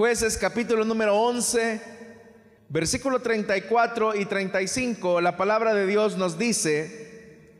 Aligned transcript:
Jueces 0.00 0.38
capítulo 0.38 0.86
número 0.86 1.14
11, 1.14 1.78
versículo 2.70 3.20
34 3.20 4.14
y 4.14 4.24
35, 4.24 5.20
la 5.20 5.36
palabra 5.36 5.74
de 5.74 5.86
Dios 5.86 6.16
nos 6.16 6.38
dice, 6.38 7.58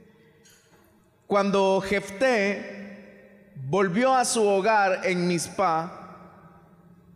cuando 1.27 1.83
Jefté 1.83 3.53
volvió 3.69 4.15
a 4.15 4.25
su 4.25 4.43
hogar 4.49 5.03
en 5.05 5.29
Mizpah, 5.29 5.91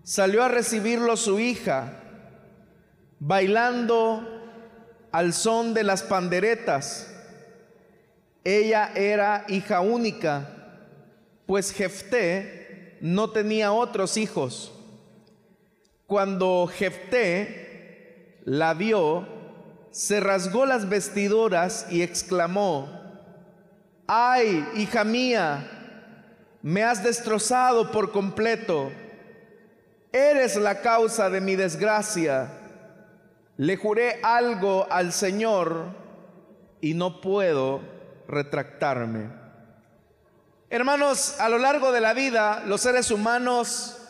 salió 0.02 0.42
a 0.42 0.48
recibirlo 0.48 1.16
su 1.16 1.41
hija, 1.41 2.02
bailando 3.18 4.29
al 5.11 5.32
son 5.32 5.72
de 5.72 5.84
las 5.84 6.02
panderetas. 6.02 7.11
Ella 8.45 8.93
era 8.95 9.46
hija 9.48 9.80
única, 9.80 10.50
pues 11.46 11.72
Jefté 11.72 12.98
no 13.00 13.30
tenía 13.30 13.72
otros 13.72 14.18
hijos. 14.18 14.73
Cuando 16.07 16.66
Jefté 16.66 18.40
la 18.44 18.75
vio, 18.75 19.26
se 19.90 20.21
rasgó 20.21 20.67
las 20.67 20.89
vestiduras 20.89 21.86
y 21.90 22.03
exclamó, 22.03 22.89
ay, 24.07 24.68
hija 24.75 25.04
mía, 25.04 25.71
me 26.63 26.82
has 26.82 27.03
destrozado 27.03 27.90
por 27.90 28.13
completo, 28.13 28.90
eres 30.13 30.57
la 30.57 30.80
causa 30.80 31.30
de 31.30 31.40
mi 31.40 31.57
desgracia. 31.57 32.50
Le 33.56 33.77
juré 33.77 34.20
algo 34.22 34.86
al 34.91 35.12
Señor 35.12 35.86
y 36.80 36.94
no 36.94 37.20
puedo 37.20 37.80
retractarme. 38.28 39.30
Hermanos, 40.70 41.39
a 41.39 41.48
lo 41.48 41.58
largo 41.58 41.92
de 41.92 42.00
la 42.00 42.14
vida, 42.14 42.62
los 42.66 42.80
seres 42.80 43.11
humanos 43.11 44.03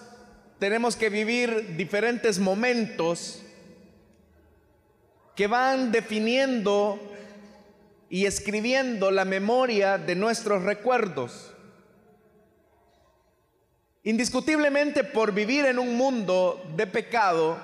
tenemos 0.58 0.96
que 0.96 1.10
vivir 1.10 1.76
diferentes 1.76 2.38
momentos 2.38 3.42
que 5.34 5.46
van 5.46 5.90
definiendo 5.90 6.98
y 8.08 8.26
escribiendo 8.26 9.10
la 9.10 9.24
memoria 9.24 9.98
de 9.98 10.14
nuestros 10.14 10.62
recuerdos. 10.62 11.52
Indiscutiblemente 14.04 15.02
por 15.02 15.32
vivir 15.32 15.64
en 15.64 15.78
un 15.78 15.96
mundo 15.96 16.62
de 16.76 16.86
pecado, 16.86 17.58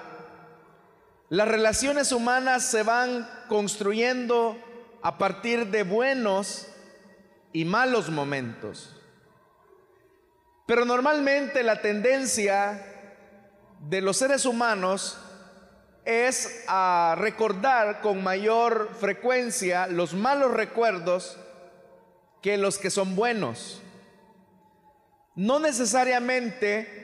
las 1.29 1.47
relaciones 1.47 2.11
humanas 2.11 2.65
se 2.65 2.83
van 2.83 3.29
construyendo 3.49 4.57
a 5.03 5.17
partir 5.19 5.67
de 5.67 5.85
buenos 5.85 6.67
y 7.53 7.65
malos 7.65 8.11
momentos. 8.11 8.97
Pero 10.67 10.85
normalmente 10.85 11.63
la 11.63 11.81
tendencia 11.81 12.90
de 13.81 14.01
los 14.01 14.19
seres 14.19 14.45
humanos 14.45 15.19
es 16.05 16.65
a 16.69 17.15
recordar 17.19 18.01
con 18.01 18.23
mayor 18.23 18.91
frecuencia 18.99 19.87
los 19.87 20.15
malos 20.15 20.53
recuerdos 20.53 21.39
que 22.43 22.57
los 22.57 22.79
que 22.79 22.91
son 22.91 23.17
buenos. 23.17 23.83
No 25.35 25.59
necesariamente 25.59 27.01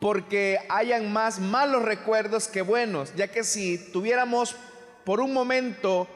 porque 0.00 0.58
hayan 0.68 1.12
más 1.12 1.40
malos 1.40 1.82
recuerdos 1.82 2.46
que 2.46 2.62
buenos, 2.62 3.14
ya 3.16 3.28
que 3.28 3.42
si 3.42 3.90
tuviéramos 3.92 4.54
por 5.04 5.20
un 5.20 5.32
momento 5.32 6.06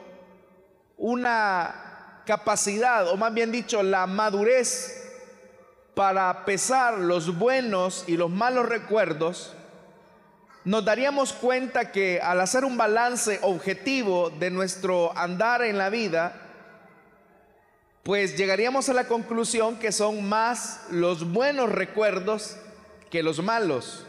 una 0.97 2.21
capacidad, 2.25 3.09
o 3.09 3.17
más 3.17 3.33
bien 3.33 3.51
dicho, 3.51 3.83
la 3.83 4.07
madurez 4.07 5.02
para 5.93 6.45
pesar 6.45 6.97
los 6.99 7.37
buenos 7.37 8.05
y 8.07 8.17
los 8.17 8.29
malos 8.29 8.67
recuerdos, 8.67 9.53
nos 10.65 10.85
daríamos 10.85 11.33
cuenta 11.33 11.91
que 11.91 12.21
al 12.21 12.39
hacer 12.39 12.63
un 12.63 12.77
balance 12.77 13.39
objetivo 13.41 14.29
de 14.29 14.49
nuestro 14.49 15.15
andar 15.17 15.61
en 15.61 15.77
la 15.77 15.89
vida, 15.89 16.39
pues 18.03 18.37
llegaríamos 18.37 18.89
a 18.89 18.93
la 18.93 19.07
conclusión 19.07 19.77
que 19.77 19.91
son 19.91 20.27
más 20.27 20.81
los 20.89 21.31
buenos 21.31 21.69
recuerdos 21.69 22.57
que 23.09 23.23
los 23.23 23.43
malos. 23.43 24.05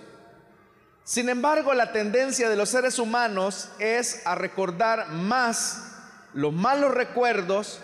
Sin 1.04 1.28
embargo, 1.28 1.74
la 1.74 1.92
tendencia 1.92 2.48
de 2.48 2.56
los 2.56 2.70
seres 2.70 2.98
humanos 2.98 3.68
es 3.78 4.26
a 4.26 4.34
recordar 4.34 5.08
más 5.10 5.92
los 6.32 6.52
malos 6.52 6.94
recuerdos 6.94 7.80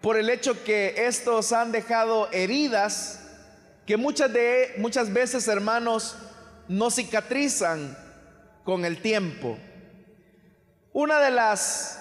por 0.00 0.16
el 0.16 0.30
hecho 0.30 0.62
que 0.64 0.94
estos 1.06 1.52
han 1.52 1.72
dejado 1.72 2.30
heridas 2.32 3.20
que 3.86 3.96
muchas, 3.96 4.32
de, 4.32 4.74
muchas 4.76 5.12
veces, 5.12 5.48
hermanos, 5.48 6.16
no 6.68 6.90
cicatrizan 6.90 7.96
con 8.62 8.84
el 8.84 9.00
tiempo. 9.00 9.58
Una 10.92 11.20
de 11.20 11.30
las 11.30 11.98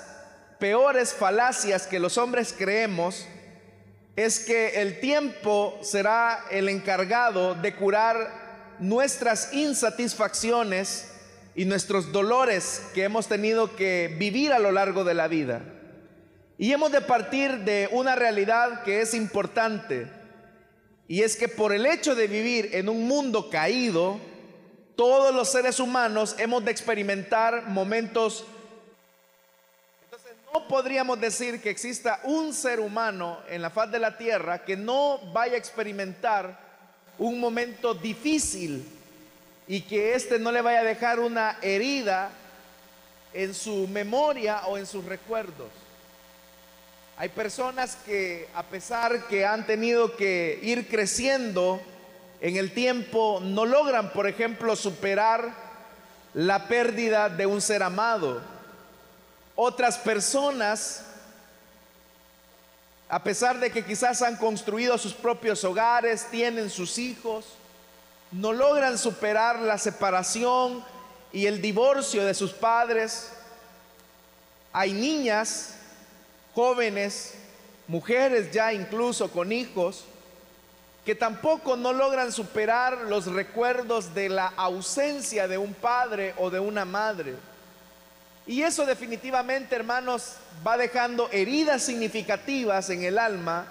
peores 0.59 1.13
falacias 1.13 1.87
que 1.87 1.99
los 1.99 2.17
hombres 2.17 2.53
creemos 2.57 3.25
es 4.17 4.39
que 4.39 4.81
el 4.81 4.99
tiempo 4.99 5.79
será 5.81 6.43
el 6.51 6.67
encargado 6.69 7.55
de 7.55 7.75
curar 7.75 8.75
nuestras 8.79 9.53
insatisfacciones 9.53 11.09
y 11.55 11.65
nuestros 11.65 12.11
dolores 12.11 12.81
que 12.93 13.03
hemos 13.03 13.27
tenido 13.27 13.75
que 13.75 14.13
vivir 14.19 14.53
a 14.53 14.59
lo 14.59 14.71
largo 14.71 15.03
de 15.03 15.13
la 15.13 15.27
vida. 15.27 15.61
Y 16.57 16.71
hemos 16.71 16.91
de 16.91 17.01
partir 17.01 17.59
de 17.59 17.87
una 17.91 18.15
realidad 18.15 18.83
que 18.83 19.01
es 19.01 19.13
importante, 19.13 20.07
y 21.07 21.21
es 21.21 21.37
que 21.37 21.47
por 21.47 21.71
el 21.71 21.85
hecho 21.85 22.15
de 22.15 22.27
vivir 22.27 22.71
en 22.73 22.89
un 22.89 23.07
mundo 23.07 23.49
caído, 23.49 24.19
todos 24.95 25.33
los 25.33 25.49
seres 25.49 25.79
humanos 25.79 26.35
hemos 26.39 26.65
de 26.65 26.71
experimentar 26.71 27.67
momentos. 27.67 28.43
Entonces 30.05 30.33
no 30.51 30.67
podríamos 30.67 31.21
decir 31.21 31.61
que 31.61 31.69
exista 31.69 32.19
un 32.23 32.51
ser 32.53 32.79
humano 32.79 33.39
en 33.47 33.61
la 33.61 33.69
faz 33.69 33.91
de 33.91 33.99
la 33.99 34.17
tierra 34.17 34.65
que 34.65 34.75
no 34.75 35.19
vaya 35.31 35.53
a 35.53 35.57
experimentar 35.57 36.59
un 37.19 37.39
momento 37.39 37.93
difícil 37.93 38.83
y 39.67 39.81
que 39.81 40.15
éste 40.15 40.39
no 40.39 40.51
le 40.51 40.61
vaya 40.61 40.79
a 40.79 40.83
dejar 40.83 41.19
una 41.19 41.59
herida 41.61 42.31
en 43.33 43.53
su 43.53 43.87
memoria 43.87 44.65
o 44.65 44.77
en 44.77 44.87
sus 44.87 45.05
recuerdos. 45.05 45.69
Hay 47.19 47.29
personas 47.29 47.97
que 48.05 48.47
a 48.53 48.61
pesar 48.61 49.25
que 49.25 49.43
han 49.43 49.65
tenido 49.65 50.15
que 50.15 50.59
ir 50.61 50.87
creciendo 50.87 51.81
en 52.39 52.57
el 52.57 52.71
tiempo, 52.75 53.39
no 53.41 53.65
logran, 53.65 54.13
por 54.13 54.27
ejemplo, 54.27 54.75
superar 54.75 55.51
la 56.35 56.67
pérdida 56.67 57.27
de 57.27 57.47
un 57.47 57.59
ser 57.59 57.81
amado. 57.81 58.39
Otras 59.55 59.97
personas, 59.97 61.05
a 63.09 63.23
pesar 63.23 63.59
de 63.59 63.71
que 63.71 63.83
quizás 63.83 64.21
han 64.21 64.35
construido 64.35 64.95
sus 64.99 65.13
propios 65.13 65.63
hogares, 65.63 66.27
tienen 66.29 66.69
sus 66.69 66.99
hijos, 66.99 67.45
no 68.31 68.53
logran 68.53 68.99
superar 68.99 69.57
la 69.57 69.79
separación 69.79 70.85
y 71.33 71.47
el 71.47 71.63
divorcio 71.63 72.23
de 72.23 72.35
sus 72.35 72.53
padres. 72.53 73.31
Hay 74.71 74.93
niñas 74.93 75.73
jóvenes, 76.57 77.35
mujeres 77.87 78.49
ya 78.51 78.73
incluso 78.73 79.29
con 79.29 79.51
hijos, 79.51 80.05
que 81.05 81.13
tampoco 81.13 81.77
no 81.77 81.93
logran 81.93 82.31
superar 82.31 82.97
los 83.01 83.31
recuerdos 83.31 84.15
de 84.15 84.27
la 84.27 84.47
ausencia 84.57 85.47
de 85.47 85.59
un 85.59 85.75
padre 85.75 86.33
o 86.35 86.49
de 86.49 86.59
una 86.59 86.83
madre. 86.83 87.35
Y 88.47 88.63
eso 88.63 88.87
definitivamente, 88.87 89.75
hermanos, 89.75 90.37
va 90.65 90.77
dejando 90.77 91.29
heridas 91.31 91.83
significativas 91.83 92.89
en 92.89 93.03
el 93.03 93.19
alma 93.19 93.67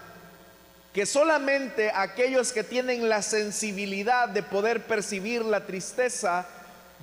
que 0.95 1.07
solamente 1.07 1.91
aquellos 1.93 2.53
que 2.53 2.63
tienen 2.63 3.09
la 3.09 3.21
sensibilidad 3.21 4.29
de 4.29 4.45
poder 4.45 4.87
percibir 4.87 5.45
la 5.45 5.67
tristeza 5.67 6.47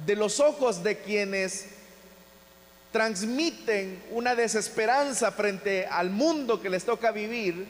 de 0.06 0.16
los 0.16 0.40
ojos 0.40 0.82
de 0.82 1.00
quienes 1.00 1.83
transmiten 2.94 4.02
una 4.12 4.36
desesperanza 4.36 5.32
frente 5.32 5.88
al 5.88 6.12
mundo 6.12 6.62
que 6.62 6.70
les 6.70 6.86
toca 6.86 7.12
vivir 7.12 7.68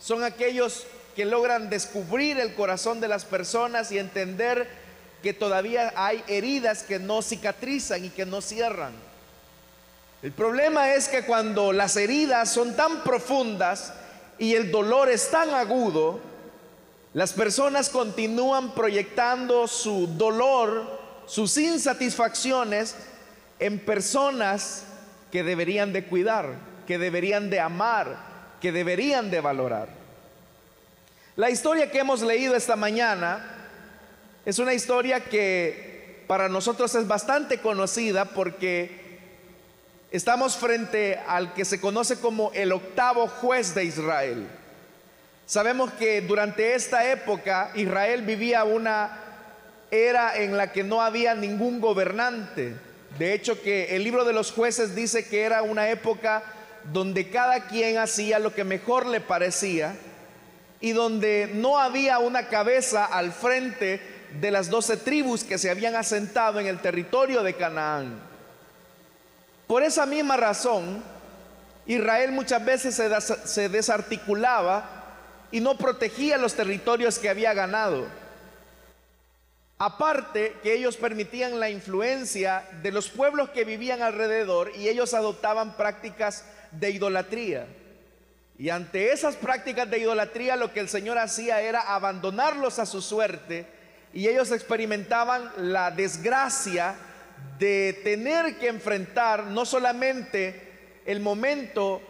son 0.00 0.22
aquellos 0.24 0.86
que 1.16 1.24
logran 1.24 1.68
descubrir 1.68 2.38
el 2.38 2.54
corazón 2.54 3.00
de 3.00 3.08
las 3.08 3.24
personas 3.24 3.92
y 3.92 3.98
entender 3.98 4.68
que 5.22 5.34
todavía 5.34 5.92
hay 5.96 6.22
heridas 6.28 6.84
que 6.84 6.98
no 6.98 7.22
cicatrizan 7.22 8.04
y 8.04 8.10
que 8.10 8.24
no 8.24 8.40
cierran. 8.40 8.92
El 10.22 10.32
problema 10.32 10.94
es 10.94 11.08
que 11.08 11.24
cuando 11.24 11.72
las 11.72 11.96
heridas 11.96 12.52
son 12.52 12.76
tan 12.76 13.02
profundas 13.02 13.92
y 14.38 14.54
el 14.54 14.70
dolor 14.70 15.10
es 15.10 15.28
tan 15.30 15.50
agudo, 15.50 16.20
las 17.14 17.32
personas 17.32 17.90
continúan 17.90 18.74
proyectando 18.74 19.66
su 19.66 20.06
dolor, 20.06 21.00
sus 21.26 21.56
insatisfacciones 21.58 22.94
en 23.62 23.78
personas 23.78 24.84
que 25.30 25.44
deberían 25.44 25.92
de 25.92 26.04
cuidar, 26.04 26.56
que 26.84 26.98
deberían 26.98 27.48
de 27.48 27.60
amar, 27.60 28.16
que 28.60 28.72
deberían 28.72 29.30
de 29.30 29.40
valorar. 29.40 29.88
La 31.36 31.48
historia 31.48 31.88
que 31.88 32.00
hemos 32.00 32.22
leído 32.22 32.56
esta 32.56 32.76
mañana 32.76 33.48
Es 34.44 34.58
una 34.58 34.74
historia 34.74 35.20
que 35.20 36.24
para 36.26 36.48
nosotros 36.48 36.92
es 36.96 37.06
bastante 37.06 37.58
conocida 37.58 38.24
porque 38.24 39.20
estamos 40.10 40.56
frente 40.56 41.20
al 41.28 41.54
que 41.54 41.64
se 41.64 41.80
conoce 41.80 42.18
como 42.18 42.50
el 42.52 42.72
octavo 42.72 43.28
juez 43.28 43.72
de 43.72 43.84
Israel. 43.84 44.48
Sabemos 45.46 45.92
que 45.92 46.22
durante 46.22 46.74
esta 46.74 47.08
época 47.08 47.70
Israel 47.76 48.22
vivía 48.22 48.64
una 48.64 49.20
era 49.92 50.36
en 50.36 50.56
la 50.56 50.72
que 50.72 50.82
no 50.82 51.00
había 51.00 51.36
ningún 51.36 51.80
gobernante. 51.80 52.74
De 53.18 53.34
hecho 53.34 53.60
que 53.60 53.94
el 53.96 54.04
libro 54.04 54.24
de 54.24 54.32
los 54.32 54.52
jueces 54.52 54.94
dice 54.94 55.28
que 55.28 55.42
era 55.42 55.62
una 55.62 55.90
época 55.90 56.42
donde 56.92 57.30
cada 57.30 57.66
quien 57.66 57.98
hacía 57.98 58.38
lo 58.38 58.54
que 58.54 58.64
mejor 58.64 59.06
le 59.06 59.20
parecía 59.20 59.94
y 60.80 60.92
donde 60.92 61.50
no 61.54 61.78
había 61.78 62.18
una 62.18 62.48
cabeza 62.48 63.04
al 63.04 63.32
frente 63.32 64.00
de 64.40 64.50
las 64.50 64.70
doce 64.70 64.96
tribus 64.96 65.44
que 65.44 65.58
se 65.58 65.70
habían 65.70 65.94
asentado 65.94 66.58
en 66.58 66.66
el 66.66 66.80
territorio 66.80 67.42
de 67.42 67.54
Canaán. 67.54 68.20
Por 69.66 69.82
esa 69.82 70.06
misma 70.06 70.36
razón, 70.36 71.02
Israel 71.86 72.32
muchas 72.32 72.64
veces 72.64 73.00
se, 73.44 73.68
desarticulaba 73.68 74.84
y 75.50 75.60
no 75.60 75.76
protegía 75.76 76.36
los 76.38 76.54
territorios 76.54 77.18
que 77.18 77.28
había 77.28 77.54
ganado. 77.54 78.06
Aparte 79.84 80.54
que 80.62 80.74
ellos 80.74 80.96
permitían 80.96 81.58
la 81.58 81.68
influencia 81.68 82.62
de 82.84 82.92
los 82.92 83.08
pueblos 83.08 83.50
que 83.50 83.64
vivían 83.64 84.00
alrededor 84.00 84.70
y 84.76 84.86
ellos 84.86 85.12
adoptaban 85.12 85.76
prácticas 85.76 86.44
de 86.70 86.92
idolatría. 86.92 87.66
Y 88.56 88.68
ante 88.68 89.10
esas 89.10 89.34
prácticas 89.34 89.90
de 89.90 89.98
idolatría 89.98 90.54
lo 90.54 90.72
que 90.72 90.78
el 90.78 90.88
Señor 90.88 91.18
hacía 91.18 91.60
era 91.62 91.80
abandonarlos 91.80 92.78
a 92.78 92.86
su 92.86 93.02
suerte 93.02 93.66
y 94.14 94.28
ellos 94.28 94.52
experimentaban 94.52 95.50
la 95.56 95.90
desgracia 95.90 96.94
de 97.58 98.00
tener 98.04 98.60
que 98.60 98.68
enfrentar 98.68 99.46
no 99.46 99.64
solamente 99.64 101.00
el 101.06 101.18
momento 101.18 102.00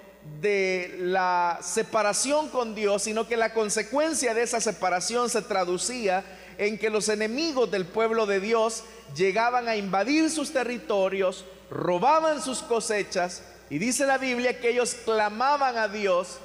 de 0.43 0.95
la 0.99 1.59
separación 1.63 2.51
con 2.51 2.75
Dios, 2.75 3.05
sino 3.05 3.27
que 3.27 3.39
la 3.39 3.55
consecuencia 3.55 4.35
de 4.35 4.43
esa 4.43 4.61
separación 4.61 5.31
se 5.31 5.41
traducía 5.41 6.23
en 6.59 6.79
que 6.79 6.91
los 6.91 7.09
enemigos 7.09 7.71
del 7.71 7.87
pueblo 7.87 8.27
de 8.27 8.41
Dios 8.41 8.85
llegaban 9.17 9.69
a 9.69 9.77
invadir 9.77 10.31
sus 10.31 10.53
territorios, 10.53 11.45
robaban 11.71 12.43
sus 12.43 12.63
cosechas, 12.63 13.43
y 13.71 13.79
dice 13.79 14.07
la 14.07 14.19
Biblia 14.19 14.61
que 14.61 14.71
ellos 14.71 14.95
clamaban 15.05 15.79
a 15.79 15.89
Dios 15.89 16.39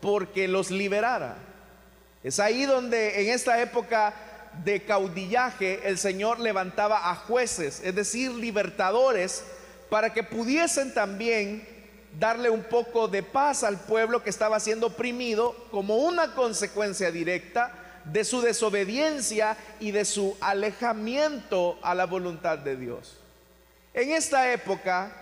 porque 0.00 0.48
los 0.48 0.70
liberara. 0.70 1.36
Es 2.22 2.40
ahí 2.40 2.64
donde 2.64 3.22
en 3.22 3.30
esta 3.30 3.60
época 3.60 4.14
de 4.64 4.82
caudillaje 4.84 5.80
el 5.84 5.98
Señor 5.98 6.40
levantaba 6.40 7.10
a 7.10 7.14
jueces, 7.14 7.80
es 7.84 7.94
decir, 7.94 8.30
libertadores, 8.30 9.44
para 9.88 10.12
que 10.12 10.22
pudiesen 10.22 10.94
también 10.94 11.66
darle 12.18 12.50
un 12.50 12.62
poco 12.62 13.08
de 13.08 13.22
paz 13.22 13.62
al 13.62 13.78
pueblo 13.80 14.22
que 14.22 14.30
estaba 14.30 14.58
siendo 14.60 14.88
oprimido 14.88 15.54
como 15.70 15.96
una 15.96 16.34
consecuencia 16.34 17.10
directa 17.10 17.79
de 18.12 18.24
su 18.24 18.40
desobediencia 18.40 19.56
y 19.78 19.90
de 19.90 20.04
su 20.04 20.36
alejamiento 20.40 21.78
a 21.82 21.94
la 21.94 22.06
voluntad 22.06 22.58
de 22.58 22.76
Dios. 22.76 23.18
En 23.94 24.10
esta 24.10 24.52
época, 24.52 25.12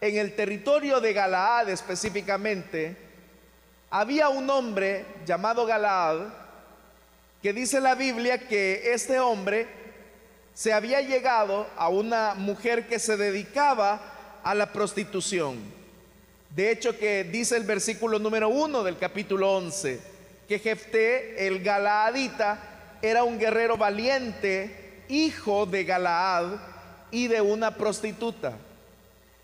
en 0.00 0.16
el 0.16 0.34
territorio 0.34 1.00
de 1.00 1.12
Galaad 1.12 1.68
específicamente, 1.70 2.96
había 3.90 4.28
un 4.28 4.48
hombre 4.48 5.04
llamado 5.26 5.66
Galaad 5.66 6.28
que 7.42 7.52
dice 7.52 7.80
la 7.80 7.94
Biblia 7.94 8.38
que 8.38 8.92
este 8.92 9.18
hombre 9.18 9.66
se 10.54 10.72
había 10.72 11.00
llegado 11.00 11.66
a 11.76 11.88
una 11.88 12.34
mujer 12.34 12.86
que 12.86 12.98
se 12.98 13.16
dedicaba 13.16 14.40
a 14.42 14.54
la 14.54 14.72
prostitución. 14.72 15.58
De 16.50 16.70
hecho 16.70 16.98
que 16.98 17.24
dice 17.24 17.56
el 17.56 17.64
versículo 17.64 18.18
número 18.18 18.48
uno 18.48 18.82
del 18.82 18.98
capítulo 18.98 19.56
11, 19.56 20.00
que 20.50 20.58
Jefté, 20.58 21.46
el 21.46 21.62
Galaadita, 21.62 22.58
era 23.00 23.22
un 23.22 23.38
guerrero 23.38 23.76
valiente, 23.76 25.04
hijo 25.08 25.64
de 25.64 25.84
Galaad 25.84 26.56
y 27.12 27.28
de 27.28 27.40
una 27.40 27.76
prostituta. 27.76 28.54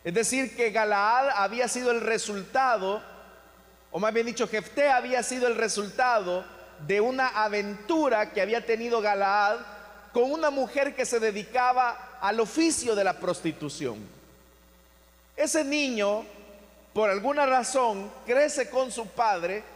Es 0.02 0.12
decir, 0.12 0.56
que 0.56 0.72
Galaad 0.72 1.28
había 1.36 1.68
sido 1.68 1.92
el 1.92 2.00
resultado, 2.00 3.00
o 3.92 4.00
más 4.00 4.12
bien 4.12 4.26
dicho, 4.26 4.48
Jefté 4.48 4.90
había 4.90 5.22
sido 5.22 5.46
el 5.46 5.54
resultado 5.54 6.44
de 6.88 7.00
una 7.00 7.28
aventura 7.28 8.32
que 8.32 8.42
había 8.42 8.66
tenido 8.66 9.00
Galaad 9.00 9.58
con 10.12 10.32
una 10.32 10.50
mujer 10.50 10.96
que 10.96 11.06
se 11.06 11.20
dedicaba 11.20 12.18
al 12.20 12.40
oficio 12.40 12.96
de 12.96 13.04
la 13.04 13.12
prostitución. 13.12 13.98
Ese 15.36 15.62
niño, 15.62 16.24
por 16.92 17.10
alguna 17.10 17.46
razón, 17.46 18.10
crece 18.26 18.68
con 18.68 18.90
su 18.90 19.06
padre, 19.06 19.75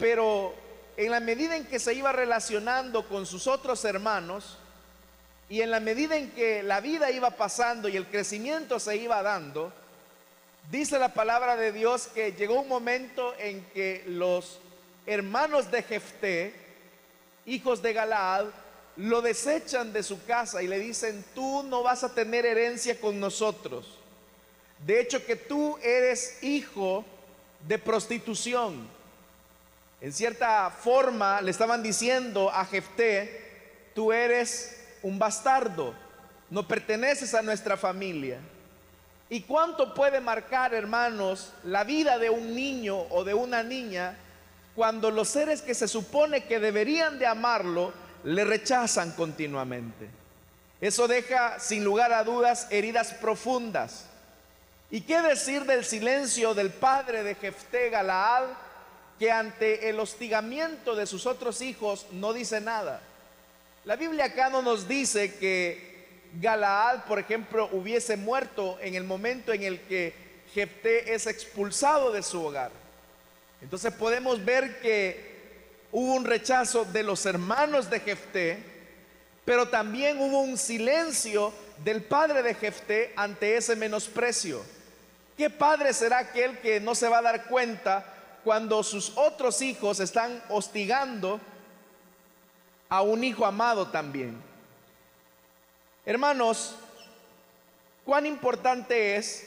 pero 0.00 0.54
en 0.96 1.10
la 1.10 1.20
medida 1.20 1.56
en 1.56 1.66
que 1.66 1.78
se 1.78 1.94
iba 1.94 2.10
relacionando 2.10 3.06
con 3.06 3.26
sus 3.26 3.46
otros 3.46 3.84
hermanos, 3.84 4.58
y 5.48 5.62
en 5.62 5.70
la 5.70 5.80
medida 5.80 6.16
en 6.16 6.30
que 6.30 6.62
la 6.62 6.80
vida 6.80 7.10
iba 7.10 7.30
pasando 7.30 7.88
y 7.88 7.96
el 7.96 8.06
crecimiento 8.06 8.80
se 8.80 8.96
iba 8.96 9.22
dando, 9.22 9.72
dice 10.70 10.98
la 10.98 11.12
palabra 11.12 11.56
de 11.56 11.72
Dios 11.72 12.08
que 12.14 12.32
llegó 12.32 12.60
un 12.60 12.68
momento 12.68 13.34
en 13.38 13.64
que 13.74 14.04
los 14.06 14.58
hermanos 15.06 15.70
de 15.70 15.82
Jefté, 15.82 16.54
hijos 17.46 17.82
de 17.82 17.92
Galaad, 17.92 18.46
lo 18.96 19.22
desechan 19.22 19.92
de 19.92 20.02
su 20.02 20.24
casa 20.24 20.62
y 20.62 20.68
le 20.68 20.78
dicen, 20.78 21.24
tú 21.34 21.62
no 21.64 21.82
vas 21.82 22.04
a 22.04 22.14
tener 22.14 22.46
herencia 22.46 23.00
con 23.00 23.18
nosotros. 23.18 23.98
De 24.86 25.00
hecho 25.00 25.24
que 25.26 25.36
tú 25.36 25.78
eres 25.82 26.42
hijo 26.42 27.04
de 27.66 27.78
prostitución. 27.78 28.99
En 30.00 30.12
cierta 30.12 30.70
forma 30.70 31.40
le 31.42 31.50
estaban 31.50 31.82
diciendo 31.82 32.50
a 32.50 32.64
Jefté, 32.64 33.90
tú 33.94 34.12
eres 34.12 34.80
un 35.02 35.18
bastardo, 35.18 35.94
no 36.48 36.66
perteneces 36.66 37.34
a 37.34 37.42
nuestra 37.42 37.76
familia. 37.76 38.38
¿Y 39.28 39.42
cuánto 39.42 39.94
puede 39.94 40.20
marcar, 40.20 40.74
hermanos, 40.74 41.52
la 41.64 41.84
vida 41.84 42.18
de 42.18 42.30
un 42.30 42.54
niño 42.54 42.98
o 43.10 43.24
de 43.24 43.34
una 43.34 43.62
niña 43.62 44.16
cuando 44.74 45.10
los 45.10 45.28
seres 45.28 45.62
que 45.62 45.74
se 45.74 45.86
supone 45.86 46.44
que 46.44 46.58
deberían 46.58 47.18
de 47.18 47.26
amarlo 47.26 47.92
le 48.24 48.44
rechazan 48.44 49.12
continuamente? 49.12 50.08
Eso 50.80 51.06
deja 51.06 51.60
sin 51.60 51.84
lugar 51.84 52.12
a 52.12 52.24
dudas 52.24 52.66
heridas 52.70 53.12
profundas. 53.12 54.06
¿Y 54.90 55.02
qué 55.02 55.20
decir 55.20 55.64
del 55.64 55.84
silencio 55.84 56.54
del 56.54 56.70
padre 56.70 57.22
de 57.22 57.34
Jefté 57.34 57.90
Galaad 57.90 58.44
que 59.20 59.30
ante 59.30 59.90
el 59.90 60.00
hostigamiento 60.00 60.96
de 60.96 61.06
sus 61.06 61.26
otros 61.26 61.60
hijos 61.60 62.06
no 62.10 62.32
dice 62.32 62.62
nada? 62.62 63.02
La 63.84 63.96
Biblia 63.96 64.24
acá 64.24 64.48
no 64.48 64.62
nos 64.62 64.88
dice 64.88 65.34
que 65.34 66.08
Galaad, 66.40 67.04
por 67.04 67.18
ejemplo, 67.18 67.68
hubiese 67.72 68.16
muerto 68.16 68.78
en 68.80 68.94
el 68.94 69.04
momento 69.04 69.52
en 69.52 69.62
el 69.62 69.82
que 69.82 70.14
Jefté 70.54 71.12
es 71.12 71.26
expulsado 71.26 72.12
de 72.12 72.22
su 72.22 72.42
hogar. 72.42 72.70
Entonces 73.60 73.92
podemos 73.92 74.42
ver 74.42 74.80
que 74.80 75.36
hubo 75.92 76.14
un 76.14 76.24
rechazo 76.24 76.86
de 76.86 77.02
los 77.02 77.26
hermanos 77.26 77.90
de 77.90 78.00
Jefté, 78.00 78.62
pero 79.44 79.68
también 79.68 80.18
hubo 80.18 80.40
un 80.40 80.56
silencio 80.56 81.52
del 81.84 82.02
padre 82.04 82.42
de 82.42 82.54
Jefté 82.54 83.12
ante 83.16 83.58
ese 83.58 83.76
menosprecio. 83.76 84.62
¿Qué 85.36 85.50
padre 85.50 85.92
será 85.92 86.20
aquel 86.20 86.58
que 86.60 86.80
no 86.80 86.94
se 86.94 87.08
va 87.08 87.18
a 87.18 87.22
dar 87.22 87.44
cuenta 87.44 88.16
cuando 88.44 88.82
sus 88.82 89.12
otros 89.16 89.62
hijos 89.62 90.00
están 90.00 90.42
hostigando 90.48 91.40
a 92.88 93.02
un 93.02 93.22
hijo 93.24 93.46
amado 93.46 93.88
también. 93.88 94.40
Hermanos, 96.04 96.74
cuán 98.04 98.26
importante 98.26 99.16
es 99.16 99.46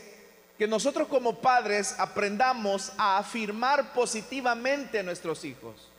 que 0.58 0.68
nosotros 0.68 1.08
como 1.08 1.36
padres 1.36 1.96
aprendamos 2.00 2.92
a 2.98 3.18
afirmar 3.18 3.94
positivamente 3.94 5.00
a 5.00 5.04
nuestros 5.04 5.44
hijos. 5.44 5.90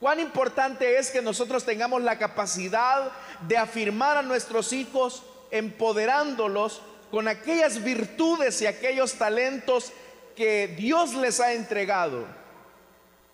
Cuán 0.00 0.20
importante 0.20 0.98
es 0.98 1.10
que 1.10 1.22
nosotros 1.22 1.64
tengamos 1.64 2.02
la 2.02 2.18
capacidad 2.18 3.10
de 3.48 3.56
afirmar 3.56 4.18
a 4.18 4.22
nuestros 4.22 4.72
hijos 4.72 5.22
empoderándolos 5.50 6.82
con 7.10 7.28
aquellas 7.28 7.82
virtudes 7.82 8.60
y 8.60 8.66
aquellos 8.66 9.14
talentos 9.14 9.92
que 10.34 10.68
Dios 10.68 11.14
les 11.14 11.40
ha 11.40 11.52
entregado. 11.52 12.26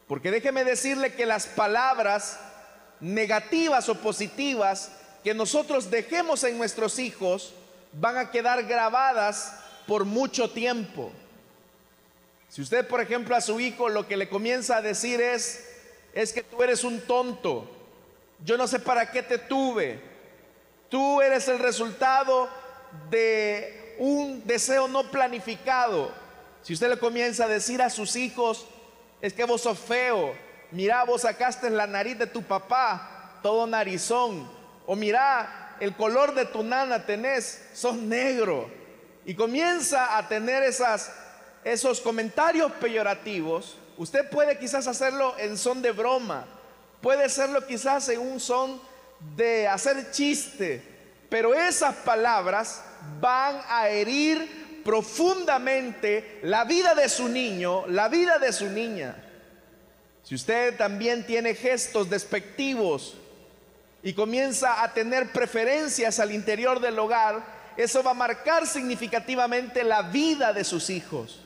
Porque 0.06 0.30
déjeme 0.30 0.64
decirle 0.64 1.14
que 1.14 1.26
las 1.26 1.46
palabras 1.46 2.38
negativas 3.00 3.88
o 3.88 3.94
positivas 3.94 4.92
que 5.22 5.34
nosotros 5.34 5.90
dejemos 5.90 6.44
en 6.44 6.58
nuestros 6.58 6.98
hijos 6.98 7.54
van 7.92 8.16
a 8.16 8.30
quedar 8.30 8.64
grabadas 8.64 9.54
por 9.86 10.04
mucho 10.04 10.50
tiempo. 10.50 11.12
Si 12.48 12.62
usted, 12.62 12.86
por 12.86 13.00
ejemplo, 13.00 13.36
a 13.36 13.40
su 13.40 13.60
hijo 13.60 13.88
lo 13.88 14.08
que 14.08 14.16
le 14.16 14.28
comienza 14.28 14.76
a 14.76 14.82
decir 14.82 15.20
es, 15.20 15.66
es 16.12 16.32
que 16.32 16.42
tú 16.42 16.62
eres 16.62 16.82
un 16.82 17.00
tonto, 17.02 17.70
yo 18.44 18.56
no 18.56 18.66
sé 18.66 18.78
para 18.78 19.10
qué 19.10 19.22
te 19.22 19.38
tuve. 19.38 20.00
Tú 20.88 21.20
eres 21.20 21.46
el 21.48 21.58
resultado 21.58 22.48
de 23.10 23.94
un 23.98 24.44
deseo 24.44 24.88
no 24.88 25.10
planificado. 25.10 26.12
Si 26.62 26.74
usted 26.74 26.90
le 26.90 26.98
comienza 26.98 27.44
a 27.44 27.48
decir 27.48 27.80
a 27.80 27.90
sus 27.90 28.16
hijos, 28.16 28.66
es 29.20 29.32
que 29.32 29.44
vos 29.44 29.62
sos 29.62 29.78
feo, 29.78 30.34
mira, 30.70 31.04
vos 31.04 31.22
sacaste 31.22 31.70
la 31.70 31.86
nariz 31.86 32.18
de 32.18 32.26
tu 32.26 32.42
papá, 32.42 33.38
todo 33.42 33.66
narizón, 33.66 34.50
o 34.86 34.96
mira, 34.96 35.76
el 35.80 35.96
color 35.96 36.34
de 36.34 36.44
tu 36.44 36.62
nana 36.62 37.06
tenés, 37.06 37.62
sos 37.74 37.96
negro. 37.96 38.70
Y 39.24 39.34
comienza 39.34 40.16
a 40.16 40.28
tener 40.28 40.62
esas, 40.62 41.12
esos 41.64 42.00
comentarios 42.00 42.72
peyorativos. 42.72 43.78
Usted 43.96 44.28
puede 44.28 44.58
quizás 44.58 44.86
hacerlo 44.86 45.34
en 45.38 45.56
son 45.56 45.82
de 45.82 45.92
broma, 45.92 46.46
puede 47.00 47.24
hacerlo 47.24 47.66
quizás 47.66 48.08
en 48.08 48.20
un 48.20 48.40
son 48.40 48.80
de 49.36 49.68
hacer 49.68 50.10
chiste, 50.10 50.82
pero 51.28 51.54
esas 51.54 51.94
palabras 51.96 52.82
van 53.20 53.60
a 53.68 53.88
herir 53.88 54.59
profundamente 54.84 56.40
la 56.42 56.64
vida 56.64 56.94
de 56.94 57.08
su 57.08 57.28
niño, 57.28 57.86
la 57.88 58.08
vida 58.08 58.38
de 58.38 58.52
su 58.52 58.68
niña. 58.68 59.16
Si 60.22 60.34
usted 60.34 60.76
también 60.76 61.26
tiene 61.26 61.54
gestos 61.54 62.10
despectivos 62.10 63.16
y 64.02 64.12
comienza 64.12 64.82
a 64.82 64.92
tener 64.92 65.32
preferencias 65.32 66.20
al 66.20 66.32
interior 66.32 66.80
del 66.80 66.98
hogar, 66.98 67.42
eso 67.76 68.02
va 68.02 68.10
a 68.12 68.14
marcar 68.14 68.66
significativamente 68.66 69.84
la 69.84 70.02
vida 70.02 70.52
de 70.52 70.64
sus 70.64 70.90
hijos. 70.90 71.40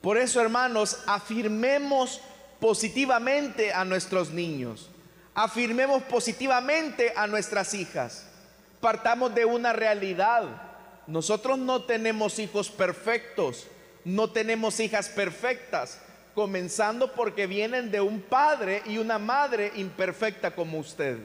Por 0.00 0.18
eso, 0.18 0.40
hermanos, 0.40 0.98
afirmemos 1.06 2.20
positivamente 2.60 3.72
a 3.72 3.84
nuestros 3.84 4.30
niños. 4.30 4.88
Afirmemos 5.34 6.02
positivamente 6.04 7.12
a 7.14 7.26
nuestras 7.26 7.74
hijas. 7.74 8.26
Partamos 8.80 9.34
de 9.34 9.44
una 9.44 9.72
realidad. 9.72 10.44
Nosotros 11.06 11.58
no 11.58 11.82
tenemos 11.82 12.38
hijos 12.38 12.68
perfectos, 12.68 13.66
no 14.04 14.30
tenemos 14.30 14.80
hijas 14.80 15.08
perfectas, 15.08 16.00
comenzando 16.34 17.12
porque 17.12 17.46
vienen 17.46 17.90
de 17.90 18.00
un 18.00 18.20
padre 18.20 18.82
y 18.86 18.98
una 18.98 19.18
madre 19.18 19.72
imperfecta 19.76 20.54
como 20.54 20.78
usted. 20.78 21.18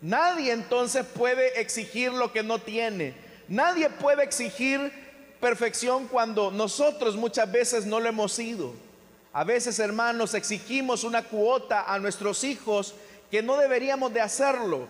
Nadie 0.00 0.52
entonces 0.52 1.04
puede 1.06 1.60
exigir 1.60 2.12
lo 2.12 2.32
que 2.32 2.42
no 2.42 2.58
tiene. 2.58 3.14
Nadie 3.48 3.88
puede 3.88 4.22
exigir 4.22 4.92
perfección 5.40 6.06
cuando 6.08 6.50
nosotros 6.50 7.16
muchas 7.16 7.50
veces 7.50 7.86
no 7.86 8.00
lo 8.00 8.08
hemos 8.08 8.32
sido. 8.32 8.74
A 9.32 9.44
veces, 9.44 9.78
hermanos, 9.78 10.34
exigimos 10.34 11.04
una 11.04 11.22
cuota 11.22 11.92
a 11.92 11.98
nuestros 11.98 12.44
hijos 12.44 12.94
que 13.30 13.42
no 13.42 13.56
deberíamos 13.56 14.12
de 14.12 14.20
hacerlo. 14.20 14.88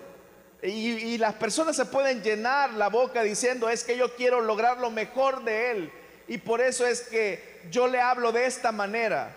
Y, 0.62 1.18
las 1.18 1.34
personas 1.34 1.76
se 1.76 1.84
pueden 1.84 2.22
llenar 2.22 2.72
la 2.72 2.88
boca 2.88 3.22
diciendo, 3.22 3.68
es 3.68 3.84
que 3.84 3.96
yo 3.96 4.16
quiero 4.16 4.40
lograr 4.40 4.78
lo 4.78 4.90
mejor 4.90 5.44
de 5.44 5.70
él. 5.70 5.92
Y 6.26 6.38
por 6.38 6.60
eso 6.60 6.84
es 6.84 7.02
que 7.02 7.62
yo 7.70 7.86
le 7.86 8.00
hablo 8.00 8.32
de 8.32 8.46
esta 8.46 8.72
manera. 8.72 9.34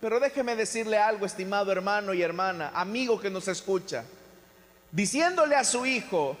Pero 0.00 0.18
déjeme 0.18 0.56
decirle 0.56 0.96
algo, 0.96 1.26
estimado 1.26 1.70
hermano 1.70 2.14
y 2.14 2.22
hermana, 2.22 2.70
amigo 2.74 3.20
que 3.20 3.30
nos 3.30 3.46
escucha. 3.48 4.04
Diciéndole 4.90 5.54
a 5.54 5.64
su 5.64 5.84
hijo 5.84 6.36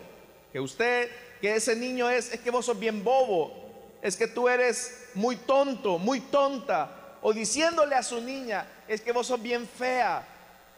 que 0.52 0.60
usted, 0.60 1.10
que 1.40 1.56
ese 1.56 1.76
niño 1.76 2.08
es, 2.08 2.32
es 2.32 2.40
que 2.40 2.50
vos 2.50 2.64
sos 2.64 2.78
bien 2.78 3.04
bobo, 3.04 3.52
es 4.00 4.16
que 4.16 4.26
tú 4.26 4.48
eres 4.48 5.08
muy 5.14 5.36
tonto, 5.36 5.98
muy 5.98 6.20
tonta. 6.20 7.16
O 7.20 7.32
diciéndole 7.34 7.94
a 7.94 8.02
su 8.02 8.22
niña, 8.22 8.66
es 8.86 9.02
que 9.02 9.12
vos 9.12 9.26
sos 9.26 9.42
bien 9.42 9.68
fea, 9.68 10.26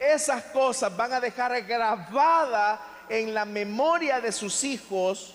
esas 0.00 0.42
cosas 0.44 0.96
van 0.96 1.12
a 1.12 1.20
dejar 1.20 1.60
grabada 1.62 2.89
en 3.10 3.34
la 3.34 3.44
memoria 3.44 4.20
de 4.20 4.32
sus 4.32 4.64
hijos 4.64 5.34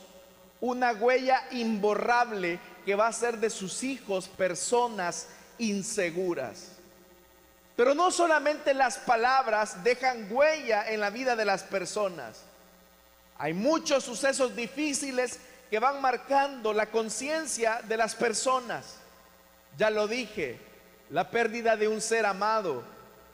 una 0.61 0.93
huella 0.93 1.43
imborrable 1.51 2.57
que 2.85 2.95
va 2.95 3.07
a 3.07 3.13
ser 3.13 3.37
de 3.37 3.49
sus 3.49 3.83
hijos 3.83 4.27
personas 4.29 5.27
inseguras. 5.57 6.69
Pero 7.75 7.93
no 7.93 8.09
solamente 8.09 8.73
las 8.73 8.97
palabras 8.97 9.83
dejan 9.83 10.31
huella 10.31 10.89
en 10.89 11.01
la 11.01 11.09
vida 11.09 11.35
de 11.35 11.43
las 11.43 11.63
personas. 11.63 12.41
Hay 13.37 13.53
muchos 13.53 14.05
sucesos 14.05 14.55
difíciles 14.55 15.39
que 15.69 15.79
van 15.79 16.01
marcando 16.01 16.71
la 16.71 16.85
conciencia 16.85 17.81
de 17.83 17.97
las 17.97 18.15
personas. 18.15 18.95
Ya 19.77 19.89
lo 19.89 20.07
dije, 20.07 20.57
la 21.09 21.29
pérdida 21.29 21.75
de 21.75 21.89
un 21.89 21.99
ser 21.99 22.25
amado, 22.25 22.83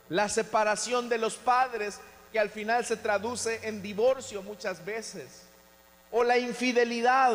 la 0.10 0.27
separación 0.27 1.07
de 1.07 1.19
los 1.19 1.36
padres 1.36 2.00
que 2.31 2.39
al 2.39 2.50
final 2.50 2.85
se 2.85 2.97
traduce 2.97 3.59
en 3.67 3.81
divorcio 3.81 4.41
muchas 4.41 4.83
veces, 4.83 5.43
o 6.11 6.23
la 6.23 6.38
infidelidad. 6.38 7.33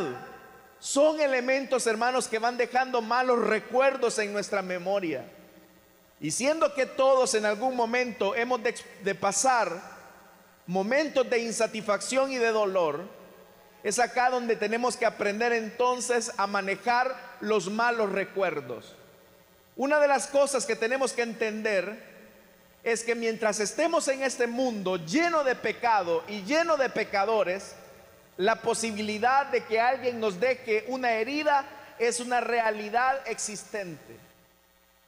Son 0.78 1.20
elementos, 1.20 1.86
hermanos, 1.86 2.28
que 2.28 2.38
van 2.38 2.56
dejando 2.56 3.02
malos 3.02 3.38
recuerdos 3.40 4.18
en 4.18 4.32
nuestra 4.32 4.62
memoria. 4.62 5.24
Y 6.20 6.30
siendo 6.30 6.72
que 6.74 6.86
todos 6.86 7.34
en 7.34 7.44
algún 7.44 7.76
momento 7.76 8.34
hemos 8.34 8.60
de, 8.62 9.14
pasar 9.14 9.96
momentos 10.66 11.28
de 11.28 11.40
insatisfacción 11.40 12.32
y 12.32 12.36
de 12.36 12.50
dolor, 12.50 13.04
es 13.82 13.98
acá 13.98 14.30
donde 14.30 14.56
tenemos 14.56 14.96
que 14.96 15.06
aprender 15.06 15.52
entonces 15.52 16.32
a 16.36 16.46
manejar 16.46 17.14
los 17.40 17.70
malos 17.70 18.10
recuerdos. 18.10 18.96
Una 19.76 20.00
de 20.00 20.08
las 20.08 20.26
cosas 20.26 20.64
que 20.64 20.74
tenemos 20.74 21.12
que 21.12 21.22
entender 21.22 22.15
es 22.86 23.02
que 23.02 23.16
mientras 23.16 23.58
estemos 23.58 24.06
en 24.06 24.22
este 24.22 24.46
mundo 24.46 24.96
lleno 24.96 25.42
de 25.42 25.56
pecado 25.56 26.22
y 26.28 26.42
lleno 26.42 26.76
de 26.76 26.88
pecadores, 26.88 27.74
la 28.36 28.62
posibilidad 28.62 29.46
de 29.46 29.64
que 29.64 29.80
alguien 29.80 30.20
nos 30.20 30.38
deje 30.38 30.84
una 30.86 31.10
herida 31.10 31.66
es 31.98 32.20
una 32.20 32.40
realidad 32.40 33.26
existente. 33.26 34.16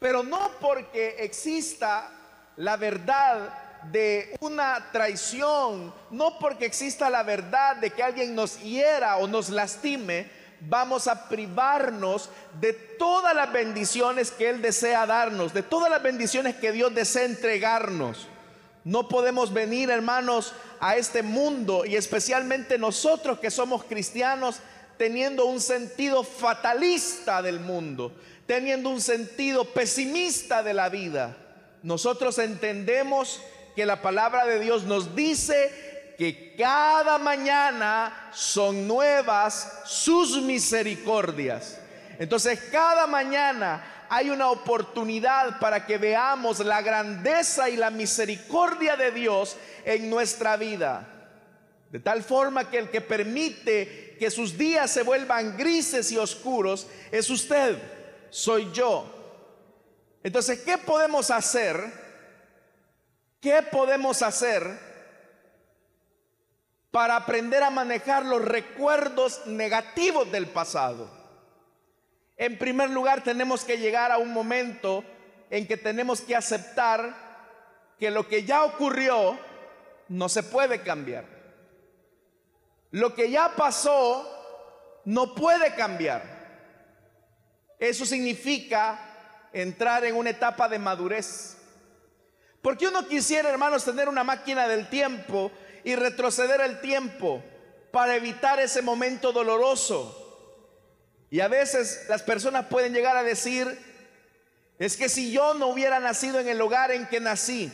Pero 0.01 0.25
no 0.25 0.51
porque 0.61 1.19
exista 1.21 2.11
la 2.57 2.77
verdad 2.77 3.85
de 3.93 4.37
una 4.41 4.91
traición, 4.91 5.95
no 6.11 6.37
porque 6.41 6.67
exista 6.67 7.09
la 7.09 7.23
verdad 7.23 7.77
de 7.77 7.91
que 7.91 8.03
alguien 8.03 8.35
nos 8.35 8.61
hiera 8.61 9.19
o 9.19 9.29
nos 9.29 9.51
lastime, 9.51 10.29
vamos 10.61 11.07
a 11.07 11.29
privarnos 11.29 12.31
de 12.61 12.73
todas 12.73 13.35
las 13.35 13.53
bendiciones 13.53 14.31
que 14.31 14.51
Él 14.51 14.63
desea 14.63 15.07
darnos, 15.07 15.55
de 15.55 15.63
todas 15.63 15.91
las 15.91 16.03
bendiciones 16.03 16.57
que 16.57 16.73
Dios 16.73 16.95
desea 16.95 17.25
entregarnos. 17.25 18.27
No 18.85 19.09
podemos 19.09 19.53
venir, 19.53 19.91
hermanos, 19.91 20.55
a 20.81 20.97
este 20.97 21.23
mundo 21.23 21.85
y 21.85 21.97
especialmente 21.97 22.79
nosotros 22.79 23.39
que 23.39 23.51
somos 23.51 23.85
cristianos 23.85 24.61
teniendo 24.97 25.47
un 25.47 25.61
sentido 25.61 26.25
fatalista 26.25 27.43
del 27.43 27.61
mundo, 27.61 28.13
teniendo 28.47 28.91
un 28.91 29.01
sentido 29.01 29.65
pesimista 29.65 30.63
de 30.63 30.75
la 30.75 30.89
vida. 30.89 31.37
Nosotros 31.83 32.39
entendemos 32.39 33.41
que 33.77 33.87
la 33.87 34.03
palabra 34.03 34.45
de 34.45 34.59
Dios 34.59 34.85
nos 34.85 35.15
dice 35.15 35.98
que 36.19 36.57
cada 36.57 37.17
mañana 37.17 38.31
son 38.33 38.89
nuevas 38.89 39.83
sus 39.85 40.43
misericordias. 40.43 41.79
Entonces 42.19 42.59
cada 42.73 43.07
mañana 43.07 44.07
hay 44.09 44.29
una 44.29 44.51
oportunidad 44.51 45.61
para 45.61 45.87
que 45.87 45.97
veamos 45.97 46.59
la 46.59 46.83
grandeza 46.83 47.71
y 47.71 47.77
la 47.77 47.91
misericordia 47.91 48.97
de 48.97 49.13
Dios 49.13 49.57
en 49.85 50.11
nuestra 50.11 50.57
vida. 50.57 51.07
De 51.93 52.01
tal 52.01 52.25
forma 52.25 52.69
que 52.69 52.79
el 52.79 52.91
que 52.91 53.01
permite 53.01 54.17
que 54.19 54.29
sus 54.33 54.59
días 54.59 54.91
se 54.91 55.05
vuelvan 55.05 55.57
grises 55.57 56.11
y 56.11 56.19
oscuros 56.19 56.89
es 57.13 57.31
usted, 57.31 57.79
soy 58.31 58.69
yo. 58.73 59.07
Entonces, 60.25 60.63
¿qué 60.63 60.79
podemos 60.79 61.31
hacer? 61.31 61.81
¿Qué 63.41 63.63
podemos 63.71 64.21
hacer 64.21 64.88
para 66.99 67.15
aprender 67.15 67.63
a 67.63 67.71
manejar 67.71 68.27
los 68.27 68.45
recuerdos 68.45 69.47
negativos 69.47 70.33
del 70.33 70.49
pasado. 70.49 71.09
En 72.37 72.59
primer 72.59 72.91
lugar, 72.91 73.23
tenemos 73.23 73.63
que 73.63 73.79
llegar 73.79 74.11
a 74.11 74.19
un 74.19 74.33
momento 74.33 75.05
en 75.49 75.69
que 75.69 75.77
tenemos 75.77 76.21
que 76.21 76.35
aceptar 76.35 77.15
que 78.01 78.11
lo 78.11 78.27
que 78.27 78.43
ya 78.43 78.65
ocurrió 78.65 79.39
no 80.09 80.29
se 80.29 80.43
puede 80.43 80.83
cambiar. 80.83 81.25
Lo 82.91 83.15
que 83.15 83.31
ya 83.31 83.55
pasó 83.55 84.29
no 85.05 85.37
puede 85.37 85.77
cambiar. 85.77 86.25
Eso 87.79 88.05
significa 88.07 88.99
entrar 89.53 90.05
en 90.05 90.17
una 90.17 90.31
etapa 90.31 90.69
de 90.69 90.81
madurez. 90.81 91.59
Porque 92.61 92.89
uno 92.89 93.07
quisiera, 93.07 93.51
hermanos, 93.51 93.85
tener 93.85 94.09
una 94.09 94.25
máquina 94.25 94.67
del 94.67 94.89
tiempo 94.89 95.53
y 95.89 95.97
retroceder 95.97 96.61
el 96.61 96.83
tiempo 96.83 97.43
para 97.91 98.15
evitar 98.15 98.61
ese 98.61 98.83
momento 98.83 99.33
doloroso. 99.33 100.15
Y 101.31 101.41
a 101.41 101.49
veces 101.49 102.05
las 102.11 102.23
personas 102.23 102.67
pueden 102.67 102.93
llegar 102.93 103.17
a 103.17 103.23
decir, 103.23 103.67
es 104.79 104.99
que 104.99 105.09
si 105.09 105.33
yo 105.33 105.55
no 105.55 105.69
hubiera 105.69 105.99
nacido 105.99 106.41
en 106.41 106.49
el 106.49 106.61
hogar 106.61 106.93
en 106.93 107.07
que 107.07 107.21
nací, 107.21 107.73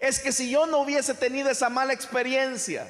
Es 0.00 0.18
que 0.18 0.32
si 0.32 0.50
yo 0.50 0.66
no 0.66 0.78
hubiese 0.78 1.14
tenido 1.14 1.50
esa 1.50 1.68
mala 1.68 1.92
experiencia, 1.92 2.88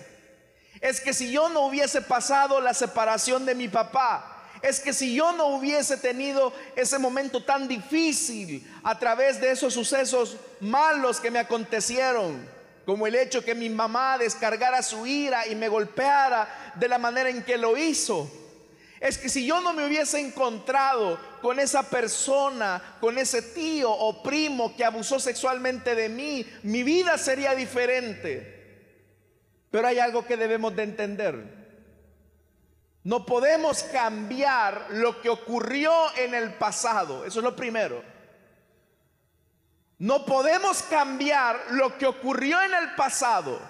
es 0.81 1.01
que 1.03 1.13
si 1.13 1.31
yo 1.31 1.51
no 1.51 1.67
hubiese 1.67 2.01
pasado 2.01 2.63
la 2.63 2.73
separación 2.73 3.45
de 3.45 3.55
mi 3.55 3.69
papá, 3.69 4.43
es 4.63 4.81
que 4.81 4.95
si 4.95 5.15
yo 5.15 5.33
no 5.33 5.49
hubiese 5.49 5.99
tenido 5.99 6.53
ese 6.77 6.99
momento 6.99 7.45
tan 7.45 7.69
difícil 7.69 8.67
a 8.83 8.99
través 8.99 9.39
de 9.39 9.51
esos 9.51 9.75
sucesos 9.75 10.37
malos 10.61 11.21
que 11.21 11.31
me 11.31 11.39
acontecieron, 11.39 12.58
como 12.89 13.07
el 13.07 13.17
hecho 13.17 13.45
que 13.45 13.55
mi 13.55 13.69
mamá 13.69 14.17
descargara 14.17 14.83
su 14.83 15.07
ira 15.07 15.47
y 15.47 15.55
me 15.55 15.69
golpeara 15.69 16.73
de 16.77 16.89
la 16.89 16.97
manera 16.97 17.29
en 17.29 17.43
que 17.43 17.59
lo 17.59 17.77
hizo, 17.77 18.31
es 18.99 19.19
que 19.19 19.29
si 19.29 19.45
yo 19.45 19.61
no 19.61 19.75
me 19.75 19.85
hubiese 19.85 20.19
encontrado 20.19 21.21
con 21.43 21.61
esa 21.61 21.83
persona, 21.83 22.97
con 22.99 23.19
ese 23.19 23.43
tío 23.43 23.93
o 23.93 24.23
primo 24.23 24.75
que 24.75 24.87
abusó 24.87 25.21
sexualmente 25.21 25.95
de 25.95 26.09
mí, 26.09 26.47
mi 26.63 26.83
vida 26.83 27.19
sería 27.19 27.55
diferente. 27.55 28.95
Pero 29.71 29.87
hay 29.87 29.99
algo 29.99 30.25
que 30.25 30.39
debemos 30.39 30.75
de 30.75 30.85
entender. 30.85 31.45
No 33.05 33.27
podemos 33.27 33.83
cambiar 33.83 34.87
lo 34.93 35.21
que 35.21 35.29
ocurrió 35.29 35.93
en 36.17 36.35
el 36.35 36.55
pasado. 36.55 37.27
Eso 37.27 37.41
es 37.41 37.45
lo 37.45 37.55
primero. 37.55 38.03
No 39.99 40.25
podemos 40.25 40.83
cambiar 40.85 41.61
lo 41.71 41.99
que 41.99 42.07
ocurrió 42.07 42.61
en 42.63 42.73
el 42.73 42.95
pasado. 42.95 43.61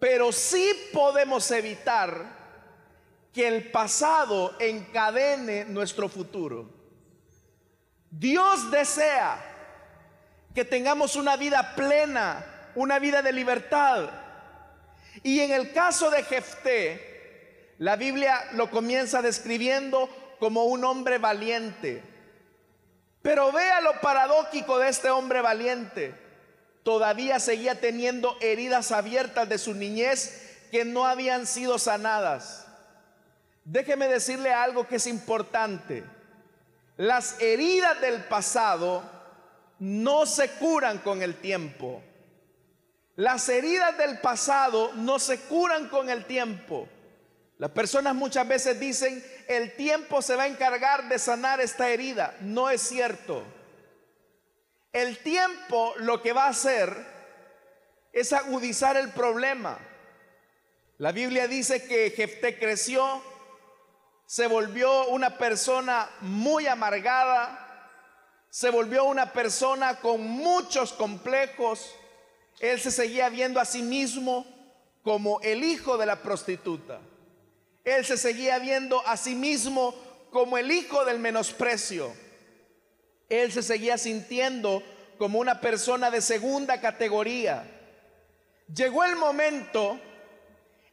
Pero 0.00 0.32
sí 0.32 0.70
podemos 0.92 1.50
evitar 1.50 2.44
que 3.32 3.46
el 3.46 3.70
pasado 3.70 4.54
encadene 4.58 5.64
nuestro 5.64 6.08
futuro. 6.08 6.68
Dios 8.10 8.70
desea 8.70 9.42
que 10.54 10.64
tengamos 10.64 11.16
una 11.16 11.36
vida 11.36 11.74
plena, 11.74 12.44
una 12.74 12.98
vida 12.98 13.22
de 13.22 13.32
libertad. 13.32 14.08
Y 15.22 15.40
en 15.40 15.52
el 15.52 15.72
caso 15.72 16.10
de 16.10 16.22
Jefté, 16.22 17.74
la 17.78 17.96
Biblia 17.96 18.50
lo 18.52 18.70
comienza 18.70 19.20
describiendo 19.22 20.08
como 20.38 20.64
un 20.64 20.84
hombre 20.84 21.18
valiente. 21.18 22.13
Pero 23.24 23.50
vea 23.52 23.80
lo 23.80 24.02
paradójico 24.02 24.78
de 24.78 24.90
este 24.90 25.08
hombre 25.08 25.40
valiente. 25.40 26.14
Todavía 26.82 27.40
seguía 27.40 27.80
teniendo 27.80 28.36
heridas 28.42 28.92
abiertas 28.92 29.48
de 29.48 29.56
su 29.56 29.72
niñez 29.72 30.66
que 30.70 30.84
no 30.84 31.06
habían 31.06 31.46
sido 31.46 31.78
sanadas. 31.78 32.66
Déjeme 33.64 34.08
decirle 34.08 34.52
algo 34.52 34.86
que 34.86 34.96
es 34.96 35.06
importante. 35.06 36.04
Las 36.98 37.40
heridas 37.40 37.98
del 38.02 38.24
pasado 38.24 39.02
no 39.78 40.26
se 40.26 40.50
curan 40.50 40.98
con 40.98 41.22
el 41.22 41.36
tiempo. 41.36 42.02
Las 43.16 43.48
heridas 43.48 43.96
del 43.96 44.20
pasado 44.20 44.92
no 44.96 45.18
se 45.18 45.40
curan 45.40 45.88
con 45.88 46.10
el 46.10 46.26
tiempo. 46.26 46.86
Las 47.58 47.70
personas 47.70 48.14
muchas 48.14 48.46
veces 48.48 48.80
dicen, 48.80 49.24
el 49.46 49.76
tiempo 49.76 50.22
se 50.22 50.34
va 50.34 50.44
a 50.44 50.48
encargar 50.48 51.08
de 51.08 51.18
sanar 51.18 51.60
esta 51.60 51.88
herida. 51.88 52.36
No 52.40 52.68
es 52.68 52.82
cierto. 52.82 53.44
El 54.92 55.18
tiempo 55.18 55.94
lo 55.98 56.20
que 56.20 56.32
va 56.32 56.44
a 56.44 56.50
hacer 56.50 56.94
es 58.12 58.32
agudizar 58.32 58.96
el 58.96 59.10
problema. 59.10 59.78
La 60.98 61.12
Biblia 61.12 61.48
dice 61.48 61.84
que 61.86 62.10
Jefté 62.10 62.58
creció, 62.58 63.22
se 64.26 64.46
volvió 64.46 65.08
una 65.08 65.38
persona 65.38 66.08
muy 66.20 66.66
amargada, 66.66 67.60
se 68.50 68.70
volvió 68.70 69.04
una 69.04 69.32
persona 69.32 69.96
con 70.00 70.22
muchos 70.22 70.92
complejos. 70.92 71.94
Él 72.60 72.80
se 72.80 72.92
seguía 72.92 73.28
viendo 73.28 73.60
a 73.60 73.64
sí 73.64 73.82
mismo 73.82 74.46
como 75.02 75.40
el 75.40 75.64
hijo 75.64 75.98
de 75.98 76.06
la 76.06 76.22
prostituta. 76.22 77.00
Él 77.84 78.04
se 78.04 78.16
seguía 78.16 78.58
viendo 78.58 79.06
a 79.06 79.16
sí 79.16 79.34
mismo 79.34 79.94
como 80.30 80.58
el 80.58 80.72
hijo 80.72 81.04
del 81.04 81.18
menosprecio. 81.18 82.12
Él 83.28 83.52
se 83.52 83.62
seguía 83.62 83.98
sintiendo 83.98 84.82
como 85.18 85.38
una 85.38 85.60
persona 85.60 86.10
de 86.10 86.20
segunda 86.20 86.80
categoría. 86.80 87.70
Llegó 88.74 89.04
el 89.04 89.16
momento 89.16 90.00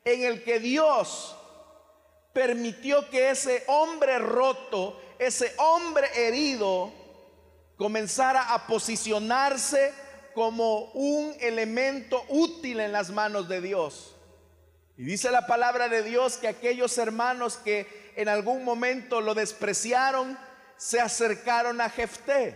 en 0.03 0.23
el 0.23 0.43
que 0.43 0.59
Dios 0.59 1.35
permitió 2.33 3.09
que 3.09 3.29
ese 3.29 3.63
hombre 3.67 4.19
roto, 4.19 5.01
ese 5.19 5.53
hombre 5.57 6.07
herido, 6.15 6.91
comenzara 7.77 8.53
a 8.53 8.67
posicionarse 8.67 9.93
como 10.33 10.91
un 10.93 11.35
elemento 11.39 12.23
útil 12.29 12.79
en 12.79 12.91
las 12.91 13.09
manos 13.09 13.49
de 13.49 13.61
Dios. 13.61 14.15
Y 15.01 15.05
dice 15.05 15.31
la 15.31 15.47
palabra 15.47 15.89
de 15.89 16.03
Dios 16.03 16.37
que 16.37 16.47
aquellos 16.47 16.95
hermanos 16.99 17.57
que 17.57 18.13
en 18.15 18.29
algún 18.29 18.63
momento 18.63 19.19
lo 19.19 19.33
despreciaron, 19.33 20.37
se 20.77 21.01
acercaron 21.01 21.81
a 21.81 21.89
Jefté. 21.89 22.55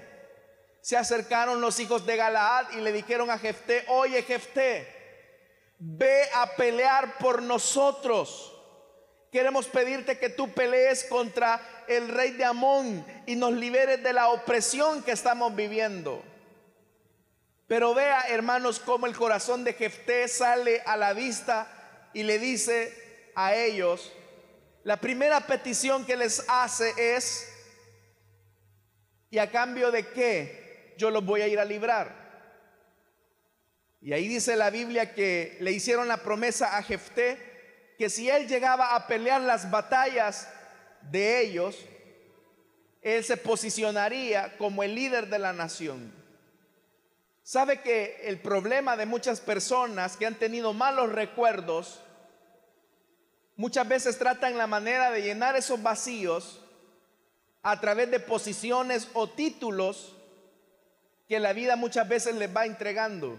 Se 0.79 0.95
acercaron 0.95 1.59
los 1.59 1.79
hijos 1.79 2.05
de 2.05 2.15
Galaad 2.15 2.69
y 2.73 2.81
le 2.81 2.91
dijeron 2.91 3.31
a 3.31 3.39
Jefté, 3.39 3.83
oye 3.87 4.21
Jefté, 4.21 4.87
ve 5.79 6.29
a 6.35 6.55
pelear 6.55 7.17
por 7.17 7.41
nosotros 7.41 8.51
Queremos 9.31 9.65
pedirte 9.67 10.19
que 10.19 10.29
tú 10.29 10.53
pelees 10.53 11.03
contra 11.03 11.59
el 11.87 12.09
rey 12.09 12.31
de 12.31 12.45
Amón 12.45 13.05
y 13.25 13.35
nos 13.35 13.53
liberes 13.53 14.01
de 14.03 14.13
la 14.13 14.29
opresión 14.29 15.03
que 15.03 15.11
estamos 15.11 15.53
viviendo. 15.55 16.23
Pero 17.67 17.93
vea, 17.93 18.27
hermanos, 18.29 18.79
cómo 18.79 19.07
el 19.07 19.17
corazón 19.17 19.65
de 19.65 19.73
Jefté 19.73 20.27
sale 20.27 20.81
a 20.85 20.95
la 20.95 21.11
vista 21.13 21.74
y 22.15 22.23
le 22.23 22.39
dice 22.39 23.31
a 23.35 23.53
ellos, 23.53 24.11
la 24.85 25.01
primera 25.01 25.41
petición 25.41 26.05
que 26.05 26.15
les 26.15 26.45
hace 26.47 26.93
es, 26.97 27.45
¿y 29.29 29.37
a 29.37 29.51
cambio 29.51 29.91
de 29.91 30.07
qué 30.07 30.95
yo 30.97 31.11
los 31.11 31.25
voy 31.25 31.41
a 31.41 31.47
ir 31.49 31.59
a 31.59 31.65
librar? 31.65 32.25
Y 34.01 34.13
ahí 34.13 34.29
dice 34.29 34.55
la 34.55 34.69
Biblia 34.69 35.13
que 35.13 35.57
le 35.59 35.73
hicieron 35.73 36.07
la 36.07 36.23
promesa 36.23 36.77
a 36.77 36.83
Jefté 36.83 37.37
que 37.97 38.09
si 38.09 38.29
él 38.29 38.47
llegaba 38.47 38.95
a 38.95 39.07
pelear 39.07 39.41
las 39.41 39.69
batallas 39.69 40.47
de 41.01 41.41
ellos, 41.41 41.77
él 43.01 43.25
se 43.25 43.35
posicionaría 43.35 44.55
como 44.57 44.83
el 44.83 44.95
líder 44.95 45.27
de 45.27 45.39
la 45.39 45.51
nación. 45.51 46.13
Sabe 47.43 47.81
que 47.81 48.21
el 48.23 48.39
problema 48.39 48.97
de 48.97 49.05
muchas 49.05 49.39
personas 49.39 50.17
que 50.17 50.25
han 50.25 50.33
tenido 50.33 50.73
malos 50.73 51.11
recuerdos, 51.11 52.01
muchas 53.55 53.87
veces 53.87 54.17
tratan 54.17 54.57
la 54.57 54.67
manera 54.67 55.11
de 55.11 55.21
llenar 55.21 55.55
esos 55.55 55.81
vacíos 55.81 56.61
a 57.63 57.79
través 57.79 58.11
de 58.11 58.19
posiciones 58.19 59.07
o 59.13 59.29
títulos 59.29 60.15
que 61.27 61.39
la 61.39 61.53
vida 61.53 61.75
muchas 61.75 62.07
veces 62.07 62.35
les 62.35 62.55
va 62.55 62.65
entregando. 62.65 63.37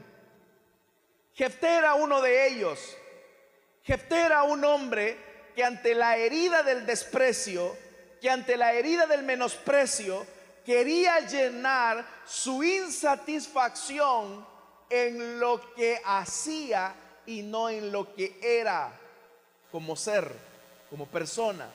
Jefté 1.35 1.77
era 1.77 1.95
uno 1.95 2.21
de 2.21 2.49
ellos. 2.49 2.97
Jefté 3.85 4.23
era 4.23 4.43
un 4.43 4.65
hombre 4.65 5.17
que 5.55 5.63
ante 5.63 5.95
la 5.95 6.17
herida 6.17 6.63
del 6.63 6.85
desprecio, 6.87 7.77
que 8.21 8.29
ante 8.29 8.57
la 8.57 8.73
herida 8.73 9.07
del 9.07 9.23
menosprecio, 9.23 10.27
quería 10.65 11.21
llenar 11.21 12.05
su 12.25 12.65
insatisfacción 12.65 14.45
en 14.91 15.39
lo 15.39 15.75
que 15.75 16.01
hacía 16.05 16.95
y 17.27 17.43
no 17.43 17.69
en 17.69 17.93
lo 17.93 18.13
que 18.15 18.39
era 18.43 18.93
como 19.77 19.95
ser, 19.95 20.33
como 20.89 21.05
persona. 21.05 21.69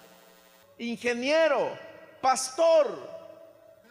Ingeniero, 0.79 1.77
pastor, 2.19 2.87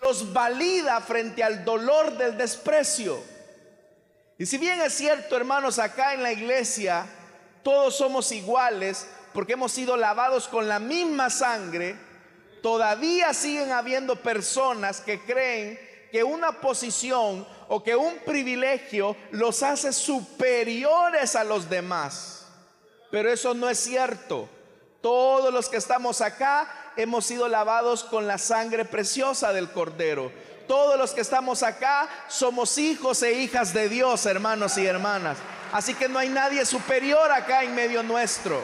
los 0.03 0.33
valida 0.33 1.01
frente 1.01 1.45
al 1.45 1.65
dolor 1.65 2.19
del 2.19 2.37
desprecio. 2.37 3.23
Y 4.37 4.47
si 4.47 4.59
bien 4.59 4.81
es 4.81 4.95
cierto, 4.95 5.37
hermanos, 5.37 5.79
acá 5.79 6.13
en 6.13 6.25
la 6.25 6.33
iglesia, 6.33 7.07
todos 7.63 7.99
somos 7.99 8.33
iguales 8.33 9.07
porque 9.33 9.53
hemos 9.53 9.71
sido 9.71 9.97
lavados 9.97 10.49
con 10.49 10.67
la 10.67 10.81
misma 10.81 11.31
sangre, 11.31 11.95
todavía 12.65 13.33
siguen 13.33 13.71
habiendo 13.71 14.17
personas 14.17 15.01
que 15.01 15.21
creen 15.21 15.79
que 16.11 16.25
una 16.25 16.61
posición 16.61 17.47
o 17.69 17.81
que 17.81 17.95
un 17.95 18.19
privilegio 18.27 19.17
los 19.31 19.63
hace 19.63 19.93
superiores 19.93 21.37
a 21.37 21.45
los 21.45 21.71
demás. 21.71 22.40
Pero 23.11 23.31
eso 23.31 23.55
no 23.55 23.69
es 23.69 23.79
cierto. 23.79 24.49
Todos 25.01 25.53
los 25.53 25.69
que 25.69 25.79
estamos 25.79 26.21
acá 26.21 26.93
hemos 26.97 27.25
sido 27.25 27.49
lavados 27.49 28.05
con 28.05 28.27
la 28.27 28.39
sangre 28.39 28.85
preciosa 28.85 29.53
del 29.53 29.71
Cordero. 29.71 30.31
Todos 30.69 30.99
los 30.99 31.13
que 31.13 31.23
estamos 31.23 31.63
acá 31.63 32.09
somos 32.29 32.79
hijos 32.79 33.23
e 33.23 33.33
hijas 33.33 33.73
de 33.73 33.89
Dios, 33.89 34.25
hermanos 34.27 34.79
y 34.79 34.87
hermanas. 34.87 35.39
Así 35.73 35.95
que 35.95 36.09
no 36.09 36.19
hay 36.19 36.29
nadie 36.29 36.65
superior 36.65 37.33
acá 37.33 37.65
en 37.65 37.75
medio 37.75 38.03
nuestro. 38.03 38.61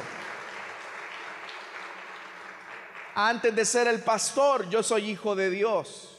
Antes 3.14 3.56
de 3.56 3.64
ser 3.64 3.88
el 3.88 4.02
pastor, 4.02 4.68
yo 4.68 4.82
soy 4.82 5.11
hijo 5.11 5.35
de 5.35 5.50
Dios. 5.50 6.12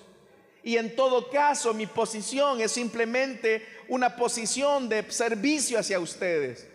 y 0.64 0.76
en 0.76 0.98
todo 0.98 1.30
caso 1.30 1.74
mi 1.74 1.86
posición 1.86 2.60
es 2.60 2.74
simplemente 2.74 3.66
una 3.88 4.18
posición 4.18 4.90
de 4.90 5.10
servicio 5.10 5.80
hacia 5.80 5.98
ustedes. 5.98 6.68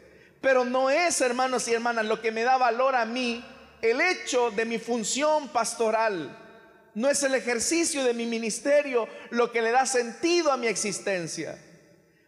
Pero 0.43 0.65
no 0.65 0.91
es, 0.91 1.21
hermanos 1.21 1.67
y 1.69 1.73
hermanas, 1.73 2.05
lo 2.05 2.21
que 2.21 2.33
me 2.33 2.43
da 2.43 2.59
valor 2.59 2.97
a 2.97 3.07
mí 3.07 3.43
el 3.81 4.01
hecho 4.01 4.51
de 4.51 4.65
mi 4.65 4.79
función 4.79 5.49
pastoral. 5.49 6.39
No 6.95 7.09
es 7.09 7.23
el 7.23 7.35
ejercicio 7.35 8.05
de 8.05 8.13
mi 8.13 8.27
ministerio 8.27 9.09
lo 9.31 9.51
que 9.51 9.63
le 9.63 9.71
da 9.71 9.87
sentido 9.87 10.53
a 10.53 10.57
mi 10.57 10.67
existencia. 10.67 11.59